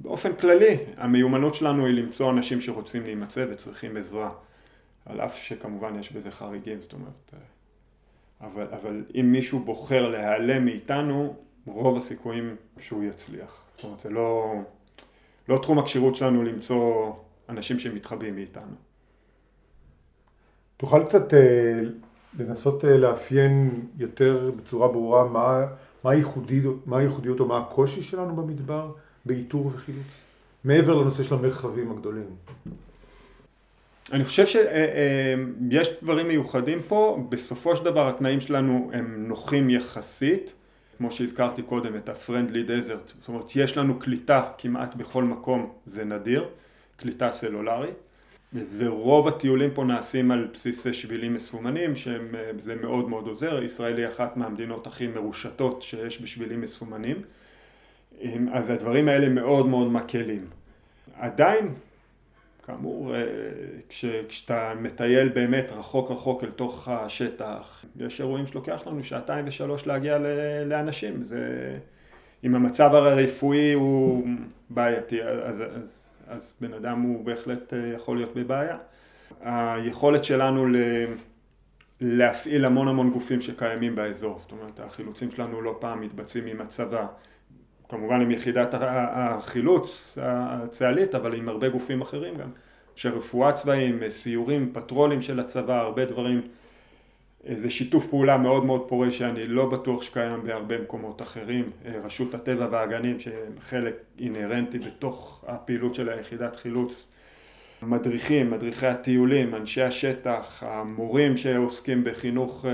באופן 0.00 0.32
כללי, 0.36 0.76
המיומנות 0.96 1.54
שלנו 1.54 1.86
היא 1.86 1.94
למצוא 1.94 2.30
אנשים 2.30 2.60
שרוצים 2.60 3.04
להימצא 3.04 3.46
וצריכים 3.50 3.96
עזרה. 3.96 4.30
על 5.06 5.20
אף 5.20 5.36
שכמובן 5.36 5.98
יש 6.00 6.12
בזה 6.12 6.30
חריגים, 6.30 6.80
זאת 6.80 6.92
אומרת, 6.92 7.34
אה, 7.34 7.38
אבל, 8.46 8.66
אבל 8.80 9.04
אם 9.20 9.32
מישהו 9.32 9.58
בוחר 9.58 10.08
להיעלם 10.08 10.64
מאיתנו, 10.64 11.36
רוב 11.66 11.96
הסיכויים 11.96 12.56
שהוא 12.78 13.04
יצליח. 13.04 13.62
זאת 13.76 13.84
אומרת, 13.84 14.00
זה 14.00 14.10
לא, 14.10 14.54
לא 15.48 15.58
תחום 15.62 15.78
הכשירות 15.78 16.16
שלנו 16.16 16.42
למצוא 16.42 17.12
אנשים 17.48 17.78
שמתחבאים 17.78 18.34
מאיתנו. 18.34 18.74
תוכל 20.76 21.04
קצת 21.04 21.34
אה, 21.34 21.80
לנסות 22.38 22.84
אה, 22.84 22.98
לאפיין 22.98 23.86
יותר 23.98 24.50
בצורה 24.56 24.88
ברורה 24.88 25.24
מה, 25.24 25.66
מה, 26.04 26.10
הייחודיות, 26.10 26.86
מה 26.86 26.98
הייחודיות 26.98 27.40
או 27.40 27.46
מה 27.46 27.58
הקושי 27.58 28.02
שלנו 28.02 28.36
במדבר 28.36 28.92
באיתור 29.24 29.72
וחילוץ? 29.74 30.20
מעבר 30.64 30.94
לנושא 30.94 31.22
של 31.22 31.34
המרחבים 31.34 31.90
הגדולים. 31.90 32.26
אני 34.12 34.24
חושב 34.24 34.46
שיש 34.46 35.88
אה, 35.88 35.94
דברים 36.02 36.28
מיוחדים 36.28 36.78
פה, 36.88 37.26
בסופו 37.28 37.76
של 37.76 37.84
דבר 37.84 38.08
התנאים 38.08 38.40
שלנו 38.40 38.90
הם 38.92 39.28
נוחים 39.28 39.70
יחסית, 39.70 40.52
כמו 41.00 41.10
שהזכרתי 41.10 41.62
קודם 41.62 41.96
את 41.96 42.08
ה-friendly 42.08 42.68
desert, 42.68 43.12
זאת 43.18 43.28
אומרת 43.28 43.56
יש 43.56 43.78
לנו 43.78 43.98
קליטה 43.98 44.50
כמעט 44.58 44.94
בכל 44.94 45.24
מקום, 45.24 45.72
זה 45.86 46.04
נדיר, 46.04 46.48
קליטה 46.96 47.32
סלולרית, 47.32 47.94
ורוב 48.78 49.28
הטיולים 49.28 49.70
פה 49.74 49.84
נעשים 49.84 50.30
על 50.30 50.48
בסיס 50.52 50.86
שבילים 50.92 51.34
מסומנים, 51.34 51.96
שזה 51.96 52.74
מאוד 52.82 53.08
מאוד 53.08 53.26
עוזר, 53.26 53.62
ישראל 53.62 53.98
היא 53.98 54.08
אחת 54.08 54.36
מהמדינות 54.36 54.86
הכי 54.86 55.06
מרושתות 55.06 55.82
שיש 55.82 56.22
בשבילים 56.22 56.60
מסומנים, 56.60 57.16
אז 58.52 58.70
הדברים 58.70 59.08
האלה 59.08 59.28
מאוד 59.28 59.66
מאוד 59.66 59.92
מקלים. 59.92 60.46
עדיין 61.18 61.68
כאמור, 62.62 63.14
אה, 63.14 63.22
כש, 63.88 64.04
כשאתה 64.28 64.72
מטייל 64.80 65.28
באמת 65.28 65.66
רחוק 65.72 66.10
רחוק 66.10 66.44
אל 66.44 66.50
תוך 66.50 66.88
השטח, 66.88 67.84
יש 67.96 68.20
אירועים 68.20 68.46
שלוקח 68.46 68.86
לנו 68.86 69.04
שעתיים 69.04 69.44
ושלוש 69.48 69.86
להגיע 69.86 70.18
לאנשים. 70.66 71.22
זה, 71.22 71.78
אם 72.44 72.54
המצב 72.54 72.94
הרפואי 72.94 73.72
הוא 73.72 74.26
בעייתי, 74.70 75.22
אז, 75.22 75.60
אז, 75.60 76.06
אז 76.28 76.52
בן 76.60 76.72
אדם 76.72 77.00
הוא 77.00 77.24
בהחלט 77.24 77.74
אה, 77.74 77.92
יכול 77.94 78.16
להיות 78.16 78.34
בבעיה. 78.34 78.76
היכולת 79.40 80.24
שלנו 80.24 80.66
ל... 80.66 80.76
להפעיל 82.00 82.64
המון 82.64 82.88
המון 82.88 83.10
גופים 83.10 83.40
שקיימים 83.40 83.94
באזור, 83.94 84.38
זאת 84.42 84.52
אומרת 84.52 84.80
החילוצים 84.80 85.30
שלנו 85.30 85.60
לא 85.60 85.76
פעם 85.80 86.00
מתבצעים 86.00 86.46
עם 86.46 86.60
הצבא, 86.60 87.06
כמובן 87.90 88.20
עם 88.20 88.30
יחידת 88.30 88.68
החילוץ 88.90 90.18
הצה"לית, 90.22 91.14
אבל 91.14 91.34
עם 91.34 91.48
הרבה 91.48 91.68
גופים 91.68 92.00
אחרים 92.00 92.34
גם, 92.34 92.48
שרפואה 92.94 93.52
צבאיים, 93.52 94.00
סיורים, 94.08 94.70
פטרולים 94.72 95.22
של 95.22 95.40
הצבא, 95.40 95.80
הרבה 95.80 96.04
דברים. 96.04 96.40
זה 97.56 97.70
שיתוף 97.70 98.06
פעולה 98.06 98.38
מאוד 98.38 98.64
מאוד 98.64 98.88
פורה 98.88 99.12
שאני 99.12 99.46
לא 99.46 99.70
בטוח 99.70 100.02
שקיים 100.02 100.42
בהרבה 100.44 100.78
מקומות 100.78 101.22
אחרים. 101.22 101.70
רשות 102.04 102.34
הטבע 102.34 102.68
והגנים 102.70 103.16
שחלק 103.20 103.94
אינהרנטי 104.18 104.78
בתוך 104.78 105.44
הפעילות 105.48 105.94
של 105.94 106.08
היחידת 106.08 106.56
חילוץ. 106.56 107.08
מדריכים, 107.82 108.50
מדריכי 108.50 108.86
הטיולים, 108.86 109.54
אנשי 109.54 109.82
השטח, 109.82 110.62
המורים 110.66 111.36
שעוסקים 111.36 112.04
בחינוך 112.04 112.66
אה, 112.68 112.70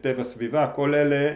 טבע 0.00 0.24
סביבה, 0.24 0.66
כל 0.74 0.94
אלה 0.94 1.34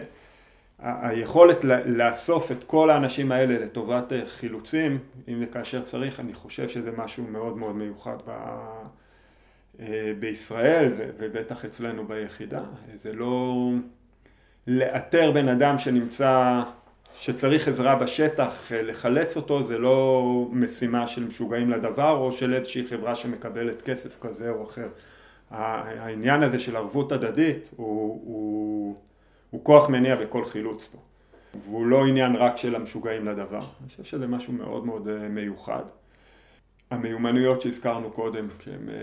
היכולת 0.81 1.63
לאסוף 1.85 2.51
את 2.51 2.63
כל 2.63 2.89
האנשים 2.89 3.31
האלה 3.31 3.65
לטובת 3.65 4.13
אה, 4.13 4.21
חילוצים, 4.27 4.99
אם 5.27 5.43
וכאשר 5.43 5.81
צריך, 5.81 6.19
אני 6.19 6.33
חושב 6.33 6.69
שזה 6.69 6.91
משהו 6.97 7.23
מאוד 7.31 7.57
מאוד 7.57 7.75
מיוחד 7.75 8.17
ב... 8.27 8.31
אה, 9.79 10.11
בישראל 10.19 10.91
ובטח 11.17 11.65
אצלנו 11.65 12.07
ביחידה. 12.07 12.61
זה 12.95 13.13
לא 13.13 13.69
לאתר 14.67 15.31
בן 15.31 15.47
אדם 15.47 15.79
שנמצא, 15.79 16.61
שצריך 17.19 17.67
עזרה 17.67 17.95
בשטח, 17.95 18.71
אה, 18.71 18.81
לחלץ 18.81 19.37
אותו, 19.37 19.67
זה 19.67 19.77
לא 19.77 20.23
משימה 20.51 21.07
של 21.07 21.27
משוגעים 21.27 21.69
לדבר 21.69 22.11
או 22.11 22.31
של 22.31 22.53
איזושהי 22.53 22.87
חברה 22.87 23.15
שמקבלת 23.15 23.81
כסף 23.81 24.21
כזה 24.21 24.49
או 24.49 24.63
אחר. 24.63 24.87
העניין 25.51 26.43
הזה 26.43 26.59
של 26.59 26.75
ערבות 26.75 27.11
הדדית 27.11 27.69
הוא, 27.75 28.21
הוא 28.23 28.95
הוא 29.49 29.63
כוח 29.63 29.89
מניע 29.89 30.15
בכל 30.15 30.45
חילוץ 30.45 30.87
פה. 30.91 30.97
והוא 31.63 31.85
לא 31.85 32.05
עניין 32.05 32.35
רק 32.35 32.57
של 32.57 32.75
המשוגעים 32.75 33.25
לדבר. 33.25 33.59
אני 33.81 33.89
חושב 33.89 34.03
שזה 34.03 34.27
משהו 34.27 34.53
מאוד 34.53 34.85
מאוד 34.85 35.07
אה, 35.07 35.29
מיוחד. 35.29 35.83
המיומנויות 36.91 37.61
שהזכרנו 37.61 38.11
קודם, 38.11 38.47
שהם 38.59 38.89
אה, 38.89 38.95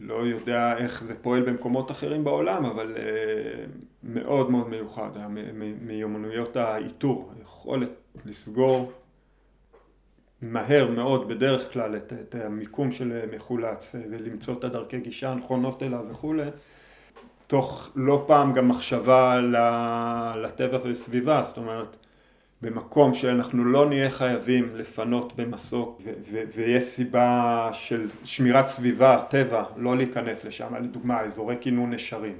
לא 0.00 0.14
יודע 0.14 0.76
איך 0.78 1.04
זה 1.04 1.14
פועל 1.22 1.42
במקומות 1.42 1.90
אחרים 1.90 2.24
בעולם, 2.24 2.64
אבל 2.64 2.96
אה, 2.96 3.64
מאוד 4.02 4.50
מאוד 4.50 4.68
מיוחד, 4.68 5.10
מיומנויות 5.80 6.56
האיתור, 6.56 7.32
היכולת 7.38 7.90
לסגור 8.24 8.92
מהר 10.42 10.90
מאוד 10.90 11.28
בדרך 11.28 11.72
כלל 11.72 11.96
את, 11.96 12.12
את 12.12 12.34
המיקום 12.34 12.92
של 12.92 13.20
מחולץ 13.36 13.94
ולמצוא 14.10 14.54
את 14.58 14.64
הדרכי 14.64 15.00
גישה 15.00 15.30
הנכונות 15.30 15.82
אליו 15.82 16.04
וכולי, 16.10 16.46
תוך 17.50 17.90
לא 17.96 18.24
פעם 18.26 18.52
גם 18.52 18.68
מחשבה 18.68 19.40
לטבע 20.36 20.78
ולסביבה, 20.82 21.42
זאת 21.46 21.56
אומרת 21.56 21.96
במקום 22.62 23.14
שאנחנו 23.14 23.64
לא 23.64 23.88
נהיה 23.88 24.10
חייבים 24.10 24.76
לפנות 24.76 25.36
במסוק 25.36 26.02
ויש 26.54 26.84
סיבה 26.84 27.70
של 27.72 28.08
שמירת 28.24 28.68
סביבה, 28.68 29.22
טבע, 29.30 29.64
לא 29.76 29.96
להיכנס 29.96 30.44
לשם, 30.44 30.74
לדוגמה 30.74 31.20
אזורי 31.20 31.56
כינון 31.60 31.94
נשרים. 31.94 32.36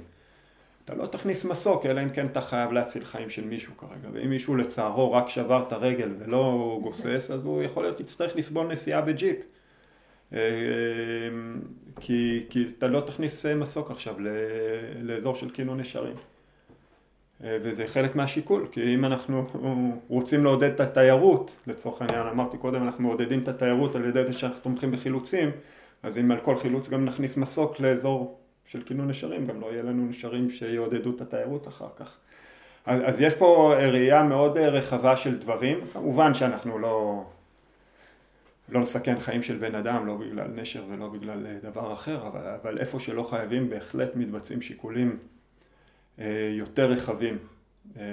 אתה 0.85 0.95
לא 0.95 1.05
תכניס 1.05 1.45
מסוק 1.45 1.85
אלא 1.85 2.03
אם 2.03 2.09
כן 2.09 2.25
אתה 2.25 2.41
חייב 2.41 2.71
להציל 2.71 3.05
חיים 3.05 3.29
של 3.29 3.45
מישהו 3.45 3.77
כרגע 3.77 4.09
ואם 4.13 4.29
מישהו 4.29 4.55
לצערו 4.55 5.11
רק 5.11 5.29
שבר 5.29 5.63
את 5.67 5.73
הרגל 5.73 6.09
ולא 6.19 6.79
גוסס 6.83 7.31
אז 7.33 7.45
הוא 7.45 7.63
יכול 7.63 7.83
להיות 7.83 7.99
יצטרך 7.99 8.35
לסבול 8.35 8.67
נסיעה 8.67 9.01
בג'יפ 9.01 9.37
כי, 11.99 12.45
כי 12.49 12.65
אתה 12.77 12.87
לא 12.87 13.01
תכניס 13.01 13.45
מסוק 13.45 13.91
עכשיו 13.91 14.15
לאזור 15.01 15.35
של 15.35 15.49
כינון 15.49 15.79
נשרים. 15.79 16.15
אה, 17.43 17.57
וזה 17.63 17.87
חלק 17.87 18.15
מהשיקול, 18.15 18.67
כי 18.71 18.95
אם 18.95 19.05
אנחנו 19.05 19.47
רוצים 20.07 20.43
לעודד 20.43 20.71
את 20.71 20.79
התיירות, 20.79 21.55
לצורך 21.67 22.01
העניין 22.01 22.27
אמרתי 22.27 22.57
קודם, 22.57 22.83
אנחנו 22.83 23.03
מעודדים 23.03 23.43
את 23.43 23.47
התיירות 23.47 23.95
על 23.95 24.05
ידי 24.05 24.25
זה 24.25 24.33
שאנחנו 24.33 24.61
תומכים 24.61 24.91
בחילוצים, 24.91 25.51
אז 26.03 26.17
אם 26.17 26.31
על 26.31 26.37
כל 26.39 26.57
חילוץ 26.57 26.89
גם 26.89 27.05
נכניס 27.05 27.37
מסוק 27.37 27.79
לאזור 27.79 28.39
של 28.65 28.81
כינון 28.83 29.07
נשרים, 29.07 29.47
גם 29.47 29.61
לא 29.61 29.65
יהיה 29.71 29.83
לנו 29.83 30.05
נשרים 30.05 30.49
שיעודדו 30.49 31.15
את 31.15 31.21
התיירות 31.21 31.67
אחר 31.67 31.89
כך. 31.99 32.17
אז, 32.85 33.01
אז 33.05 33.21
יש 33.21 33.33
פה 33.33 33.73
ראייה 33.77 34.23
מאוד 34.23 34.57
רחבה 34.57 35.17
של 35.17 35.39
דברים, 35.39 35.79
כמובן 35.93 36.33
שאנחנו 36.33 36.79
לא, 36.79 37.23
לא 38.71 38.81
נסכן 38.81 39.19
חיים 39.19 39.43
של 39.43 39.57
בן 39.57 39.75
אדם, 39.75 40.05
לא 40.05 40.17
בגלל 40.17 40.47
נשר 40.47 40.85
ולא 40.89 41.09
בגלל 41.09 41.47
אה, 41.47 41.57
דבר 41.63 41.93
אחר, 41.93 42.27
אבל, 42.27 42.47
אבל 42.61 42.77
איפה 42.77 42.99
שלא 42.99 43.23
חייבים 43.23 43.69
בהחלט 43.69 44.15
מתבצעים 44.15 44.61
שיקולים 44.61 45.17
אה, 46.19 46.53
יותר 46.57 46.91
רחבים 46.91 47.37
אה, 47.97 48.03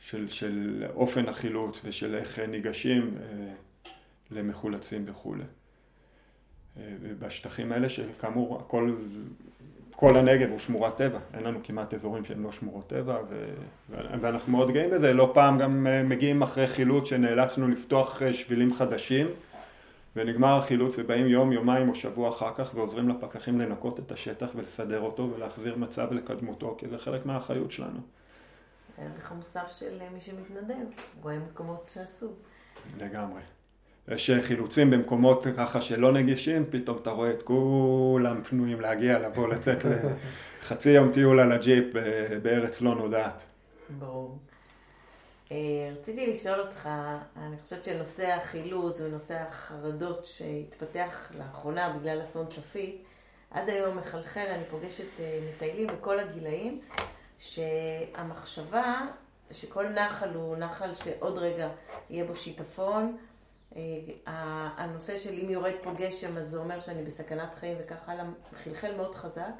של, 0.00 0.28
של 0.28 0.84
אופן 0.94 1.28
החילוץ 1.28 1.80
ושל 1.84 2.14
איך 2.14 2.38
ניגשים 2.38 3.14
אה, 3.20 3.54
למחולצים 4.30 5.04
וכולי. 5.06 5.44
אה, 6.76 6.82
בשטחים 7.18 7.72
האלה 7.72 7.88
שכאמור 7.88 8.60
הכל 8.60 8.96
כל 10.00 10.16
הנגב 10.16 10.50
הוא 10.50 10.58
שמורת 10.58 10.96
טבע, 10.96 11.18
אין 11.34 11.42
לנו 11.44 11.58
כמעט 11.64 11.94
אזורים 11.94 12.24
שהם 12.24 12.44
לא 12.44 12.52
שמורות 12.52 12.86
טבע 12.86 13.18
ו... 13.28 13.50
ואנחנו 14.20 14.52
מאוד 14.52 14.70
גאים 14.70 14.90
בזה, 14.90 15.12
לא 15.12 15.30
פעם 15.34 15.58
גם 15.58 15.86
אה, 15.86 16.02
מגיעים 16.02 16.42
אחרי 16.42 16.66
חילוץ 16.66 17.08
שנאלצנו 17.08 17.68
לפתוח 17.68 18.22
אה, 18.22 18.34
שבילים 18.34 18.74
חדשים 18.74 19.26
ונגמר 20.16 20.58
החילוץ 20.58 20.94
ובאים 20.98 21.26
יום, 21.26 21.52
יומיים 21.52 21.88
או 21.88 21.94
שבוע 21.94 22.28
אחר 22.28 22.54
כך 22.54 22.70
ועוזרים 22.74 23.08
לפקחים 23.08 23.60
לנקות 23.60 23.98
את 23.98 24.12
השטח 24.12 24.48
ולסדר 24.54 25.00
אותו 25.00 25.30
ולהחזיר 25.36 25.76
מצב 25.76 26.12
לקדמותו 26.12 26.74
כי 26.78 26.88
זה 26.88 26.98
חלק 26.98 27.26
מהאחריות 27.26 27.72
שלנו. 27.72 28.00
הערך 28.98 29.32
המוסף 29.32 29.72
של 29.78 29.98
אה, 30.00 30.06
מי 30.14 30.20
שמתנדב, 30.20 30.86
רואה 31.22 31.38
מקומות 31.38 31.90
שעשו. 31.94 32.28
לגמרי. 32.98 33.40
יש 34.14 34.30
חילוצים 34.42 34.90
במקומות 34.90 35.46
ככה 35.56 35.80
שלא 35.80 36.12
נגישים, 36.12 36.64
פתאום 36.70 36.98
אתה 37.02 37.10
רואה 37.10 37.30
את 37.30 37.42
כולם 37.42 38.42
פנויים 38.42 38.80
להגיע, 38.80 39.18
לבוא, 39.18 39.48
לצאת 39.48 39.78
לחצי 40.62 40.90
יום 40.98 41.12
טיול 41.12 41.40
על 41.40 41.52
הג'יפ 41.52 41.84
בארץ 42.42 42.80
לא 42.80 42.94
נודעת. 42.94 43.42
ברור. 43.98 44.38
אה, 45.52 45.56
רציתי 46.00 46.26
לשאול 46.26 46.60
אותך, 46.60 46.88
אני 47.36 47.56
חושבת 47.62 47.84
שנושא 47.84 48.34
החילוץ 48.34 49.00
ונושא 49.00 49.34
החרדות 49.34 50.24
שהתפתח 50.24 51.32
לאחרונה 51.38 51.98
בגלל 51.98 52.22
אסון 52.22 52.46
צפית, 52.46 53.04
עד 53.50 53.68
היום 53.68 53.98
מחלחל, 53.98 54.46
אני 54.54 54.64
פוגשת 54.70 55.20
אה, 55.20 55.40
מטיילים 55.54 55.86
בכל 55.86 56.20
הגילאים, 56.20 56.80
שהמחשבה 57.38 59.06
שכל 59.50 59.88
נחל 59.88 60.28
הוא 60.34 60.56
נחל 60.56 60.94
שעוד 60.94 61.38
רגע 61.38 61.68
יהיה 62.10 62.24
בו 62.24 62.36
שיטפון, 62.36 63.16
הנושא 64.76 65.18
של 65.18 65.32
אם 65.32 65.50
יורד 65.50 65.72
פה 65.82 65.92
גשם 65.92 66.36
אז 66.36 66.48
זה 66.48 66.58
אומר 66.58 66.80
שאני 66.80 67.02
בסכנת 67.02 67.54
חיים 67.54 67.76
וכך 67.80 68.08
הלאה, 68.08 68.24
חלחל 68.54 68.96
מאוד 68.96 69.14
חזק, 69.14 69.52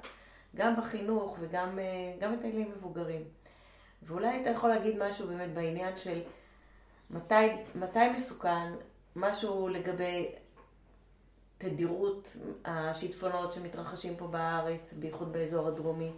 גם 0.57 0.77
בחינוך 0.77 1.37
וגם 1.41 1.79
מטיילים 2.33 2.71
מבוגרים. 2.71 3.25
ואולי 4.03 4.29
היית 4.29 4.47
יכול 4.47 4.71
להגיד 4.71 4.95
משהו 4.99 5.27
באמת 5.27 5.55
בעניין 5.55 5.97
של 5.97 6.21
מתי, 7.11 7.35
מתי 7.75 8.09
מסוכן, 8.15 8.73
משהו 9.17 9.69
לגבי 9.69 10.35
תדירות 11.59 12.37
השיטפונות 12.65 13.53
שמתרחשים 13.53 14.17
פה 14.17 14.27
בארץ, 14.27 14.93
בייחוד 14.93 15.33
באזור 15.33 15.69
הדרומי. 15.69 16.13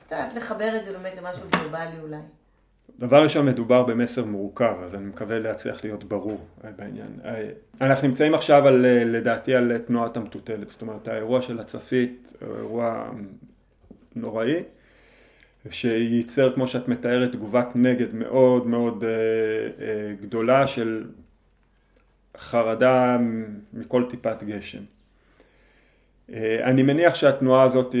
קצת 0.00 0.28
לחבר 0.36 0.76
את 0.76 0.84
זה 0.84 0.92
באמת 0.92 1.16
למשהו 1.16 1.42
גלובלי 1.50 2.00
אולי. 2.00 2.16
דבר 3.02 3.22
ראשון 3.22 3.46
מדובר 3.46 3.82
במסר 3.82 4.24
מורכב, 4.24 4.74
אז 4.84 4.94
אני 4.94 5.04
מקווה 5.04 5.38
להצליח 5.38 5.84
להיות 5.84 6.04
ברור 6.04 6.46
בעניין. 6.76 7.20
אנחנו 7.80 8.08
נמצאים 8.08 8.34
עכשיו 8.34 8.66
על, 8.66 8.86
לדעתי 8.86 9.54
על 9.54 9.78
תנועת 9.78 10.16
המטוטלת, 10.16 10.70
זאת 10.70 10.82
אומרת 10.82 11.08
האירוע 11.08 11.42
של 11.42 11.60
הצפית 11.60 12.32
הוא 12.40 12.56
אירוע 12.56 13.10
נוראי. 14.16 14.62
שייצר, 15.70 16.52
כמו 16.54 16.66
שאת 16.66 16.88
מתארת, 16.88 17.32
תגובת 17.32 17.68
נגד 17.74 18.14
מאוד 18.14 18.66
מאוד 18.66 19.04
אה, 19.04 19.10
אה, 19.86 20.14
גדולה 20.20 20.66
של 20.66 21.04
חרדה 22.36 23.18
מכל 23.72 24.04
טיפת 24.10 24.42
גשם. 24.42 24.82
אה, 26.32 26.64
אני 26.64 26.82
מניח 26.82 27.14
שהתנועה 27.14 27.62
הזאת 27.62 27.94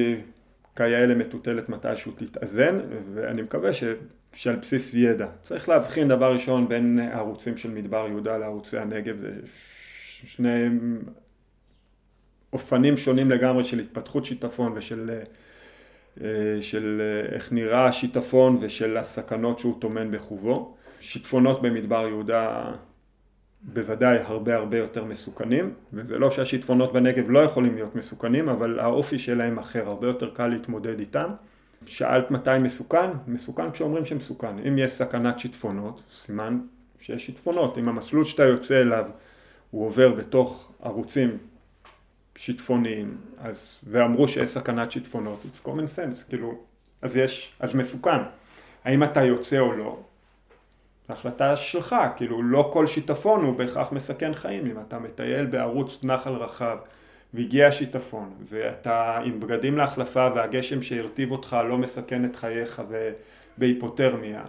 כיאה 0.76 1.06
מטוטלת 1.06 1.68
מתישהו 1.68 2.12
תתאזן, 2.12 2.80
ואני 3.14 3.42
מקווה 3.42 3.72
ש, 3.72 3.84
שעל 4.34 4.56
בסיס 4.56 4.94
ידע. 4.94 5.26
צריך 5.42 5.68
להבחין 5.68 6.08
דבר 6.08 6.32
ראשון 6.32 6.68
בין 6.68 6.98
הערוצים 6.98 7.56
של 7.56 7.70
מדבר 7.70 8.06
יהודה 8.08 8.38
לערוצי 8.38 8.78
הנגב, 8.78 9.20
זה 9.20 9.30
שני 10.26 10.68
אופנים 12.52 12.96
שונים 12.96 13.30
לגמרי 13.30 13.64
של 13.64 13.78
התפתחות 13.78 14.24
שיטפון 14.24 14.72
ושל 14.76 15.10
אה, 16.20 16.58
של 16.60 17.02
אה, 17.02 17.34
איך 17.34 17.52
נראה 17.52 17.86
השיטפון 17.86 18.58
ושל 18.60 18.96
הסכנות 18.96 19.58
שהוא 19.58 19.80
טומן 19.80 20.10
בחובו. 20.10 20.76
שיטפונות 21.00 21.62
במדבר 21.62 22.06
יהודה 22.08 22.72
בוודאי 23.62 24.18
הרבה 24.18 24.56
הרבה 24.56 24.78
יותר 24.78 25.04
מסוכנים, 25.04 25.74
וזה 25.92 26.18
לא 26.18 26.30
שהשיטפונות 26.30 26.92
בנגב 26.92 27.30
לא 27.30 27.38
יכולים 27.38 27.74
להיות 27.74 27.96
מסוכנים, 27.96 28.48
אבל 28.48 28.80
האופי 28.80 29.18
שלהם 29.18 29.58
אחר, 29.58 29.88
הרבה 29.88 30.06
יותר 30.06 30.30
קל 30.34 30.46
להתמודד 30.46 30.98
איתם. 30.98 31.30
שאלת 31.86 32.30
מתי 32.30 32.58
מסוכן? 32.60 33.10
מסוכן 33.26 33.70
כשאומרים 33.70 34.06
שמסוכן. 34.06 34.58
אם 34.68 34.78
יש 34.78 34.92
סכנת 34.92 35.38
שיטפונות, 35.38 36.02
סימן 36.24 36.60
שיש 37.00 37.26
שיטפונות. 37.26 37.78
אם 37.78 37.88
המסלול 37.88 38.24
שאתה 38.24 38.44
יוצא 38.44 38.80
אליו 38.80 39.04
הוא 39.70 39.86
עובר 39.86 40.12
בתוך 40.12 40.72
ערוצים 40.82 41.38
שיטפוניים, 42.36 43.16
אז, 43.38 43.78
ואמרו 43.84 44.28
שיש 44.28 44.50
סכנת 44.50 44.92
שיטפונות, 44.92 45.42
it's 45.44 45.66
common 45.66 45.96
sense, 45.96 46.28
כאילו, 46.28 46.58
אז 47.02 47.16
יש, 47.16 47.52
אז 47.60 47.74
מסוכן. 47.74 48.18
האם 48.84 49.02
אתה 49.04 49.24
יוצא 49.24 49.58
או 49.58 49.72
לא? 49.72 49.98
זו 51.08 51.12
החלטה 51.12 51.56
שלך, 51.56 51.96
כאילו 52.16 52.42
לא 52.42 52.70
כל 52.72 52.86
שיטפון 52.86 53.44
הוא 53.44 53.56
בהכרח 53.56 53.92
מסכן 53.92 54.34
חיים, 54.34 54.66
אם 54.66 54.76
אתה 54.86 54.98
מטייל 54.98 55.46
בערוץ 55.46 56.04
נחל 56.04 56.32
רחב 56.32 56.78
והגיע 57.34 57.72
שיטפון 57.72 58.30
ואתה 58.48 59.18
עם 59.24 59.40
בגדים 59.40 59.76
להחלפה 59.76 60.28
והגשם 60.34 60.82
שהרטיב 60.82 61.30
אותך 61.30 61.56
לא 61.68 61.78
מסכן 61.78 62.24
את 62.24 62.36
חייך 62.36 62.82
בהיפותרמיה 63.58 64.42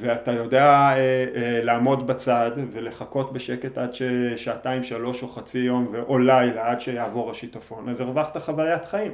ואתה 0.00 0.32
יודע 0.32 0.64
אה, 0.64 0.96
אה, 0.96 1.60
לעמוד 1.62 2.06
בצד 2.06 2.50
ולחכות 2.72 3.32
בשקט 3.32 3.78
עד 3.78 3.90
ששעתיים 3.94 4.84
שלוש 4.84 5.22
או 5.22 5.28
חצי 5.28 5.58
יום 5.58 5.94
או 6.08 6.18
לילה 6.18 6.70
עד 6.70 6.80
שיעבור 6.80 7.30
השיטפון, 7.30 7.88
אז 7.88 8.00
הרווחת 8.00 8.36
חוויית 8.36 8.84
חיים. 8.84 9.12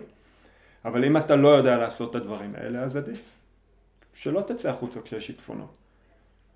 אבל 0.84 1.04
אם 1.04 1.16
אתה 1.16 1.36
לא 1.36 1.48
יודע 1.48 1.78
לעשות 1.78 2.10
את 2.10 2.14
הדברים 2.14 2.54
האלה, 2.56 2.82
אז 2.82 2.96
עדיף 2.96 3.20
שלא 4.14 4.40
תצא 4.40 4.70
החוצה 4.70 5.00
כשיש 5.00 5.26
שיטפונות. 5.26 5.74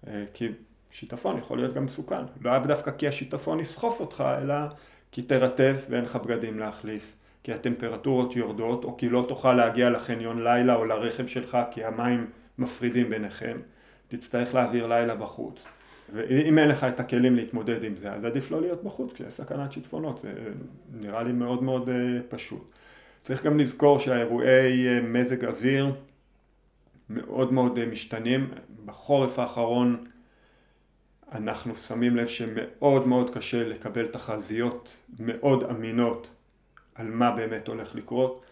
אה, 0.07 0.25
כי 0.35 0.49
שיטפון 0.91 1.39
יכול 1.39 1.59
להיות 1.59 1.75
גם 1.75 1.85
מסוכן. 1.85 2.25
לא 2.41 2.59
דווקא 2.59 2.91
כי 2.91 3.09
השיטפון 3.09 3.61
יסחוף 3.61 4.01
אותך, 4.01 4.25
אלא 4.43 4.55
כי 5.13 5.23
תרטב 5.23 5.77
ואין 5.91 6.05
לך 6.05 6.17
בגדים 6.17 6.59
להחליף, 6.59 7.17
כי 7.43 7.53
הטמפרטורות 7.53 8.37
יורדות, 8.37 8.85
או 8.85 8.97
כי 8.97 9.09
לא 9.09 9.25
תוכל 9.29 9.55
להגיע 9.55 9.91
לחניון 9.91 10.45
לילה 10.45 10.75
או 10.75 10.85
לרכב 10.85 11.27
שלך 11.27 11.59
כי 11.71 11.85
המים 11.85 12.27
מפרידים 12.59 13.11
ביניכם. 13.11 13.57
תצטרך 14.09 14.55
להעביר 14.55 14.87
לילה 14.87 15.15
בחוץ. 15.15 15.65
ואם 16.15 16.59
אין 16.59 16.69
לך 16.69 16.85
את 16.85 17.01
הכלים 17.01 17.37
להתמודד 17.37 17.85
עם 17.85 17.97
זה, 17.97 18.13
אז 18.13 18.25
עדיף 18.25 18.51
לא 18.51 18.61
להיות 18.61 18.85
בחוץ 18.85 19.13
כשיש 19.13 19.35
סכנת 19.35 19.73
שיטפונות, 19.73 20.21
זה 20.21 20.33
נראה 20.93 21.23
לי 21.23 21.33
מאוד 21.33 21.63
מאוד 21.63 21.89
אה, 21.89 21.95
פשוט. 22.29 22.71
צריך 23.25 23.45
גם 23.45 23.59
לזכור 23.59 23.99
שהאירועי 23.99 24.89
אה, 24.89 25.01
מזג 25.01 25.45
אוויר 25.45 25.93
מאוד 27.11 27.53
מאוד 27.53 27.79
אה, 27.79 27.87
משתנים. 27.87 28.51
בחורף 28.85 29.39
האחרון 29.39 30.05
אנחנו 31.35 31.77
שמים 31.77 32.17
לב 32.17 32.29
שמאוד 32.29 33.07
מאוד 33.07 33.35
קשה 33.35 33.69
לקבל 33.69 34.07
תחזיות 34.07 34.89
מאוד 35.19 35.65
אמינות 35.65 36.27
על 36.95 37.07
מה 37.07 37.31
באמת 37.31 37.69
הולך 37.69 37.95
לקרות. 37.95 38.43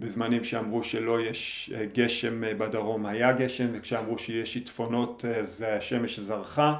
בזמנים 0.00 0.44
שאמרו 0.44 0.82
שלא 0.82 1.20
יש 1.20 1.72
אה, 1.74 1.86
גשם 1.94 2.44
אה, 2.44 2.54
בדרום 2.54 3.06
היה 3.06 3.32
גשם 3.32 3.66
וכשאמרו 3.72 4.18
שיש 4.18 4.52
שיטפונות 4.52 5.24
אה, 5.24 5.36
אז 5.36 5.64
השמש 5.68 6.18
זרחה 6.18 6.78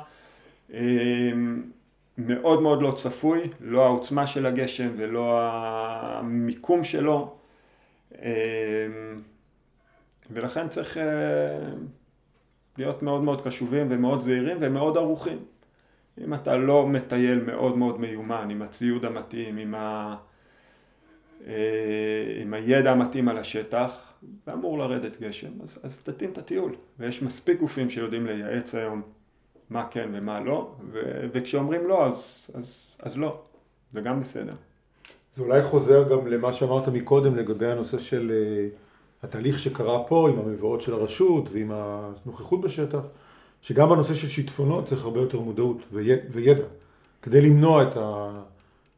מאוד 2.18 2.62
מאוד 2.62 2.82
לא 2.82 2.96
צפוי, 2.98 3.40
לא 3.60 3.84
העוצמה 3.84 4.26
של 4.26 4.46
הגשם 4.46 4.90
ולא 4.96 5.38
המיקום 5.42 6.84
שלו 6.84 7.36
ולכן 10.30 10.68
צריך 10.68 10.98
להיות 12.78 13.02
מאוד 13.02 13.22
מאוד 13.22 13.44
קשובים 13.44 13.86
ומאוד 13.90 14.24
זהירים 14.24 14.56
ומאוד 14.60 14.96
ערוכים 14.96 15.38
אם 16.24 16.34
אתה 16.34 16.56
לא 16.56 16.86
מטייל 16.86 17.44
מאוד 17.44 17.76
מאוד 17.76 18.00
מיומן 18.00 18.50
עם 18.50 18.62
הציוד 18.62 19.04
המתאים, 19.04 19.56
עם 19.56 19.74
ה... 19.74 20.16
אה, 21.46 21.52
עם 22.42 22.54
הידע 22.54 22.92
המתאים 22.92 23.28
על 23.28 23.38
השטח, 23.38 24.12
ואמור 24.46 24.78
לרדת 24.78 25.20
גשם, 25.20 25.50
אז, 25.62 25.78
אז 25.82 25.98
תתאים 25.98 26.30
את 26.30 26.38
הטיול. 26.38 26.74
ויש 26.98 27.22
מספיק 27.22 27.60
גופים 27.60 27.90
שיודעים 27.90 28.26
לייעץ 28.26 28.74
היום 28.74 29.02
מה 29.70 29.86
כן 29.90 30.08
ומה 30.12 30.40
לא, 30.40 30.74
ו, 30.92 31.00
וכשאומרים 31.32 31.86
לא, 31.86 32.06
אז, 32.06 32.48
אז, 32.54 32.76
אז 32.98 33.18
לא, 33.18 33.40
זה 33.92 34.00
גם 34.00 34.20
בסדר. 34.20 34.54
זה 35.32 35.42
אולי 35.42 35.62
חוזר 35.62 36.08
גם 36.10 36.26
למה 36.26 36.52
שאמרת 36.52 36.88
מקודם 36.88 37.36
לגבי 37.36 37.66
הנושא 37.66 37.98
של 37.98 38.30
uh, 38.30 38.76
התהליך 39.22 39.58
שקרה 39.58 40.04
פה 40.04 40.28
עם 40.30 40.38
המבואות 40.38 40.80
של 40.80 40.94
הרשות 40.94 41.48
ועם 41.52 41.72
הנוכחות 41.74 42.60
בשטח, 42.60 43.00
שגם 43.62 43.88
בנושא 43.88 44.14
של 44.14 44.28
שיטפונות 44.28 44.86
צריך 44.86 45.04
הרבה 45.04 45.20
יותר 45.20 45.40
מודעות 45.40 45.76
וידע, 46.30 46.64
כדי 47.22 47.40
למנוע 47.40 47.82
את 47.82 47.96
ה... 47.96 48.30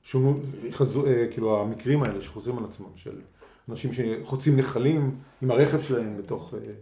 שהוא, 0.02 0.34
חזו, 0.70 1.06
אה, 1.06 1.26
כאילו 1.30 1.60
המקרים 1.60 2.02
האלה 2.02 2.20
שחוזרים 2.20 2.58
על 2.58 2.64
עצמם, 2.64 2.86
של 2.96 3.20
אנשים 3.68 3.90
שחוצים 3.92 4.56
נחלים 4.56 5.16
עם 5.42 5.50
הרכב 5.50 5.82
שלהם 5.82 6.16
בתוך... 6.16 6.54
אה, 6.54 6.72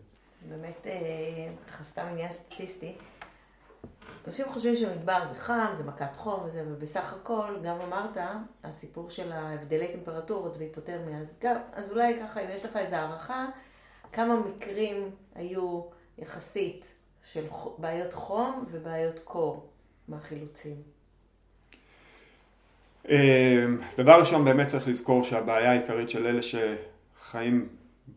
באמת, 0.48 0.86
אה, 0.86 1.48
ככה 1.68 1.84
סתם 1.84 2.02
עניין 2.10 2.32
סטטיסטי. 2.32 2.92
אנשים 4.26 4.48
חושבים 4.48 4.76
שמדבר 4.76 5.26
זה 5.28 5.34
חם, 5.34 5.66
זה 5.72 5.84
מכת 5.84 6.16
חום 6.16 6.40
וזה, 6.44 6.64
ובסך 6.68 7.12
הכל, 7.12 7.54
גם 7.62 7.76
אמרת, 7.80 8.16
הסיפור 8.64 9.10
של 9.10 9.32
ההבדלי 9.32 9.88
טמפרטורות 9.92 10.56
והיפותרמיה, 10.56 11.18
אז, 11.18 11.38
גם, 11.40 11.56
אז 11.72 11.90
אולי 11.90 12.20
ככה, 12.22 12.40
אם 12.40 12.48
יש 12.50 12.64
לך 12.64 12.76
איזו 12.76 12.96
הערכה, 12.96 13.46
כמה 14.12 14.40
מקרים 14.40 15.10
היו 15.34 15.82
יחסית 16.18 16.86
של 17.22 17.44
בעיות 17.78 18.12
חום 18.12 18.64
ובעיות 18.70 19.18
קור 19.18 19.68
מהחילוצים? 20.08 20.76
אמ, 23.08 23.78
דבר 23.98 24.20
ראשון 24.20 24.44
באמת 24.44 24.66
צריך 24.66 24.88
לזכור 24.88 25.24
שהבעיה 25.24 25.70
העיקרית 25.70 26.10
של 26.10 26.26
אלה 26.26 26.40
שחיים 26.42 27.68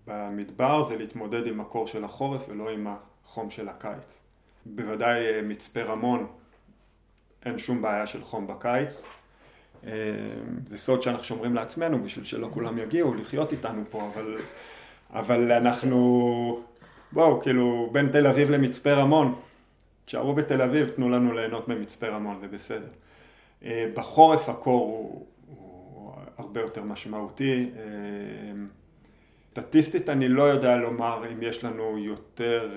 במדבר 0.07 0.83
זה 0.83 0.97
להתמודד 0.97 1.47
עם 1.47 1.61
הקור 1.61 1.87
של 1.87 2.03
החורף 2.03 2.41
ולא 2.49 2.69
עם 2.69 2.87
החום 2.87 3.49
של 3.49 3.69
הקיץ. 3.69 4.20
בוודאי 4.65 5.27
אה, 5.27 5.41
מצפה 5.41 5.81
רמון 5.81 6.27
אין 7.45 7.59
שום 7.59 7.81
בעיה 7.81 8.07
של 8.07 8.23
חום 8.23 8.47
בקיץ. 8.47 9.03
אה, 9.85 9.91
זה 10.69 10.77
סוד 10.77 11.01
שאנחנו 11.01 11.23
שומרים 11.23 11.55
לעצמנו 11.55 12.03
בשביל 12.03 12.25
שלא 12.25 12.49
כולם 12.53 12.77
יגיעו 12.77 13.13
לחיות 13.13 13.51
איתנו 13.51 13.83
פה, 13.89 14.09
אבל, 14.13 14.35
אבל 15.09 15.51
אנחנו, 15.51 16.63
בואו, 17.11 17.41
כאילו, 17.41 17.89
בין 17.91 18.09
תל 18.11 18.27
אביב 18.27 18.49
למצפה 18.49 18.93
רמון, 18.93 19.35
תשארו 20.05 20.33
בתל 20.33 20.61
אביב, 20.61 20.89
תנו 20.89 21.09
לנו 21.09 21.33
ליהנות 21.33 21.67
ממצפה 21.67 22.07
רמון, 22.07 22.37
זה 22.41 22.47
בסדר. 22.47 22.89
אה, 23.65 23.91
בחורף 23.93 24.49
הקור 24.49 24.85
הוא, 24.87 25.25
הוא 25.47 26.13
הרבה 26.37 26.61
יותר 26.61 26.83
משמעותי. 26.83 27.69
סטטיסטית 29.51 30.09
אני 30.09 30.27
לא 30.27 30.43
יודע 30.43 30.75
לומר 30.75 31.23
אם 31.33 31.43
יש 31.43 31.63
לנו 31.63 31.97
יותר, 31.97 32.69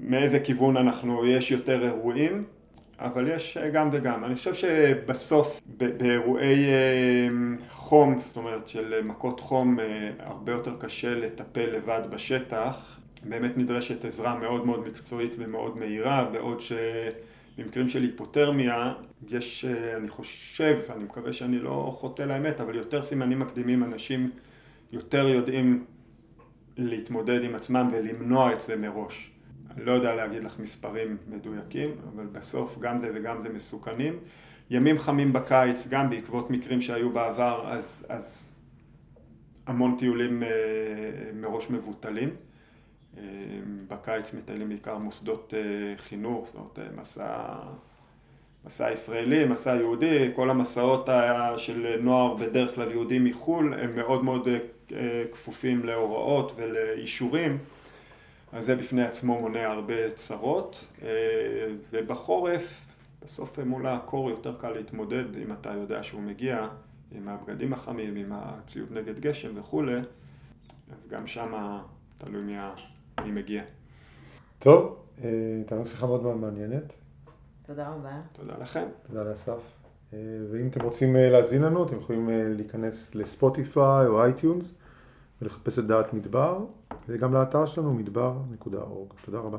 מאיזה 0.00 0.40
כיוון 0.40 0.76
אנחנו, 0.76 1.26
יש 1.26 1.50
יותר 1.50 1.84
אירועים. 1.84 2.44
אבל 3.04 3.28
יש 3.28 3.56
אה, 3.56 3.70
גם 3.70 3.88
וגם. 3.92 4.24
אני 4.24 4.34
חושב 4.34 4.54
שבסוף 4.54 5.60
באירועי 5.76 6.64
אה, 6.64 7.28
חום, 7.70 8.20
זאת 8.26 8.36
אומרת 8.36 8.68
של 8.68 9.00
מכות 9.04 9.40
חום, 9.40 9.80
אה, 9.80 10.10
הרבה 10.18 10.52
יותר 10.52 10.76
קשה 10.78 11.14
לטפל 11.14 11.66
לבד 11.66 12.00
בשטח. 12.10 12.98
באמת 13.22 13.58
נדרשת 13.58 14.04
עזרה 14.04 14.38
מאוד 14.38 14.66
מאוד 14.66 14.86
מקצועית 14.86 15.32
ומאוד 15.38 15.78
מהירה, 15.78 16.24
בעוד 16.32 16.60
שבמקרים 16.60 17.88
של 17.88 18.02
היפותרמיה 18.02 18.92
יש, 19.30 19.64
אני 19.96 20.08
חושב, 20.08 20.78
אני 20.96 21.04
מקווה 21.04 21.32
שאני 21.32 21.58
לא 21.58 21.96
חוטא 22.00 22.22
לאמת, 22.22 22.60
אבל 22.60 22.74
יותר 22.74 23.02
סימנים 23.02 23.38
מקדימים, 23.38 23.84
אנשים 23.84 24.30
יותר 24.92 25.28
יודעים 25.28 25.84
להתמודד 26.76 27.44
עם 27.44 27.54
עצמם 27.54 27.88
ולמנוע 27.92 28.52
את 28.52 28.60
זה 28.60 28.76
מראש. 28.76 29.30
אני 29.76 29.84
לא 29.84 29.92
יודע 29.92 30.14
להגיד 30.14 30.44
לך 30.44 30.58
מספרים 30.58 31.16
מדויקים, 31.28 31.90
אבל 32.14 32.26
בסוף 32.26 32.78
גם 32.78 33.00
זה 33.00 33.10
וגם 33.14 33.42
זה 33.42 33.48
מסוכנים. 33.48 34.18
ימים 34.70 34.98
חמים 34.98 35.32
בקיץ, 35.32 35.88
גם 35.88 36.10
בעקבות 36.10 36.50
מקרים 36.50 36.80
שהיו 36.80 37.10
בעבר, 37.10 37.64
אז, 37.72 38.06
אז 38.08 38.48
המון 39.66 39.96
טיולים 39.98 40.42
אה, 40.42 40.48
מראש 41.34 41.70
מבוטלים. 41.70 42.28
אה, 43.18 43.22
בקיץ 43.88 44.34
מטיילים 44.34 44.68
בעיקר 44.68 44.98
מוסדות 44.98 45.54
אה, 45.56 45.60
חינוך, 45.96 46.46
זאת 46.46 46.54
אומרת 46.54 46.96
מסע, 47.00 47.54
מסע 48.64 48.92
ישראלי, 48.92 49.44
מסע 49.44 49.74
יהודי, 49.74 50.30
כל 50.34 50.50
המסעות 50.50 51.08
של 51.56 51.96
נוער 52.00 52.34
בדרך 52.34 52.74
כלל 52.74 52.90
יהודי 52.90 53.18
מחו"ל 53.18 53.74
הם 53.74 53.96
מאוד 53.96 54.24
מאוד 54.24 54.48
כפופים 55.32 55.84
להוראות 55.84 56.52
ולאישורים. 56.56 57.58
אז 58.52 58.64
זה 58.64 58.76
בפני 58.76 59.02
עצמו 59.02 59.40
מונע 59.40 59.66
הרבה 59.66 60.10
צרות, 60.16 60.84
אה, 61.02 61.08
ובחורף, 61.92 62.80
בסוף 63.24 63.58
מול 63.58 63.86
הקור 63.86 64.30
יותר 64.30 64.54
קל 64.60 64.70
להתמודד 64.70 65.36
אם 65.36 65.52
אתה 65.52 65.70
יודע 65.70 66.02
שהוא 66.02 66.22
מגיע 66.22 66.68
עם 67.12 67.28
הבגדים 67.28 67.72
החמים, 67.72 68.16
עם 68.16 68.32
הציוד 68.32 68.92
נגד 68.92 69.20
גשם 69.20 69.50
וכולי, 69.54 69.96
אז 69.96 71.08
גם 71.08 71.26
שם 71.26 71.78
תלוי 72.18 72.42
מי, 72.42 72.56
מי 73.24 73.30
מגיע. 73.30 73.62
טוב, 74.58 74.96
אה, 75.24 75.30
הייתה 75.56 75.74
לנו 75.74 75.86
שיחה 75.86 76.06
מאוד 76.06 76.22
מאוד 76.22 76.36
מעניינת. 76.36 76.96
תודה 77.66 77.88
רבה. 77.88 78.20
תודה 78.32 78.54
לכם. 78.60 78.84
תודה 79.06 79.24
לאסף. 79.24 79.60
אה, 80.12 80.18
ואם 80.52 80.68
אתם 80.68 80.80
רוצים 80.80 81.16
להאזין 81.16 81.62
לנו, 81.62 81.86
אתם 81.86 81.96
יכולים 81.96 82.30
להיכנס 82.56 83.14
ל 83.14 83.25
Spotify 83.25 84.06
או 84.06 84.24
iTunes. 84.24 84.74
ולחפש 85.42 85.78
את 85.78 85.86
דעת 85.86 86.14
מדבר, 86.14 86.64
וגם 87.08 87.34
לאתר 87.34 87.66
שלנו 87.66 87.94
מדבר.org. 87.94 89.24
תודה 89.24 89.38
רבה. 89.38 89.58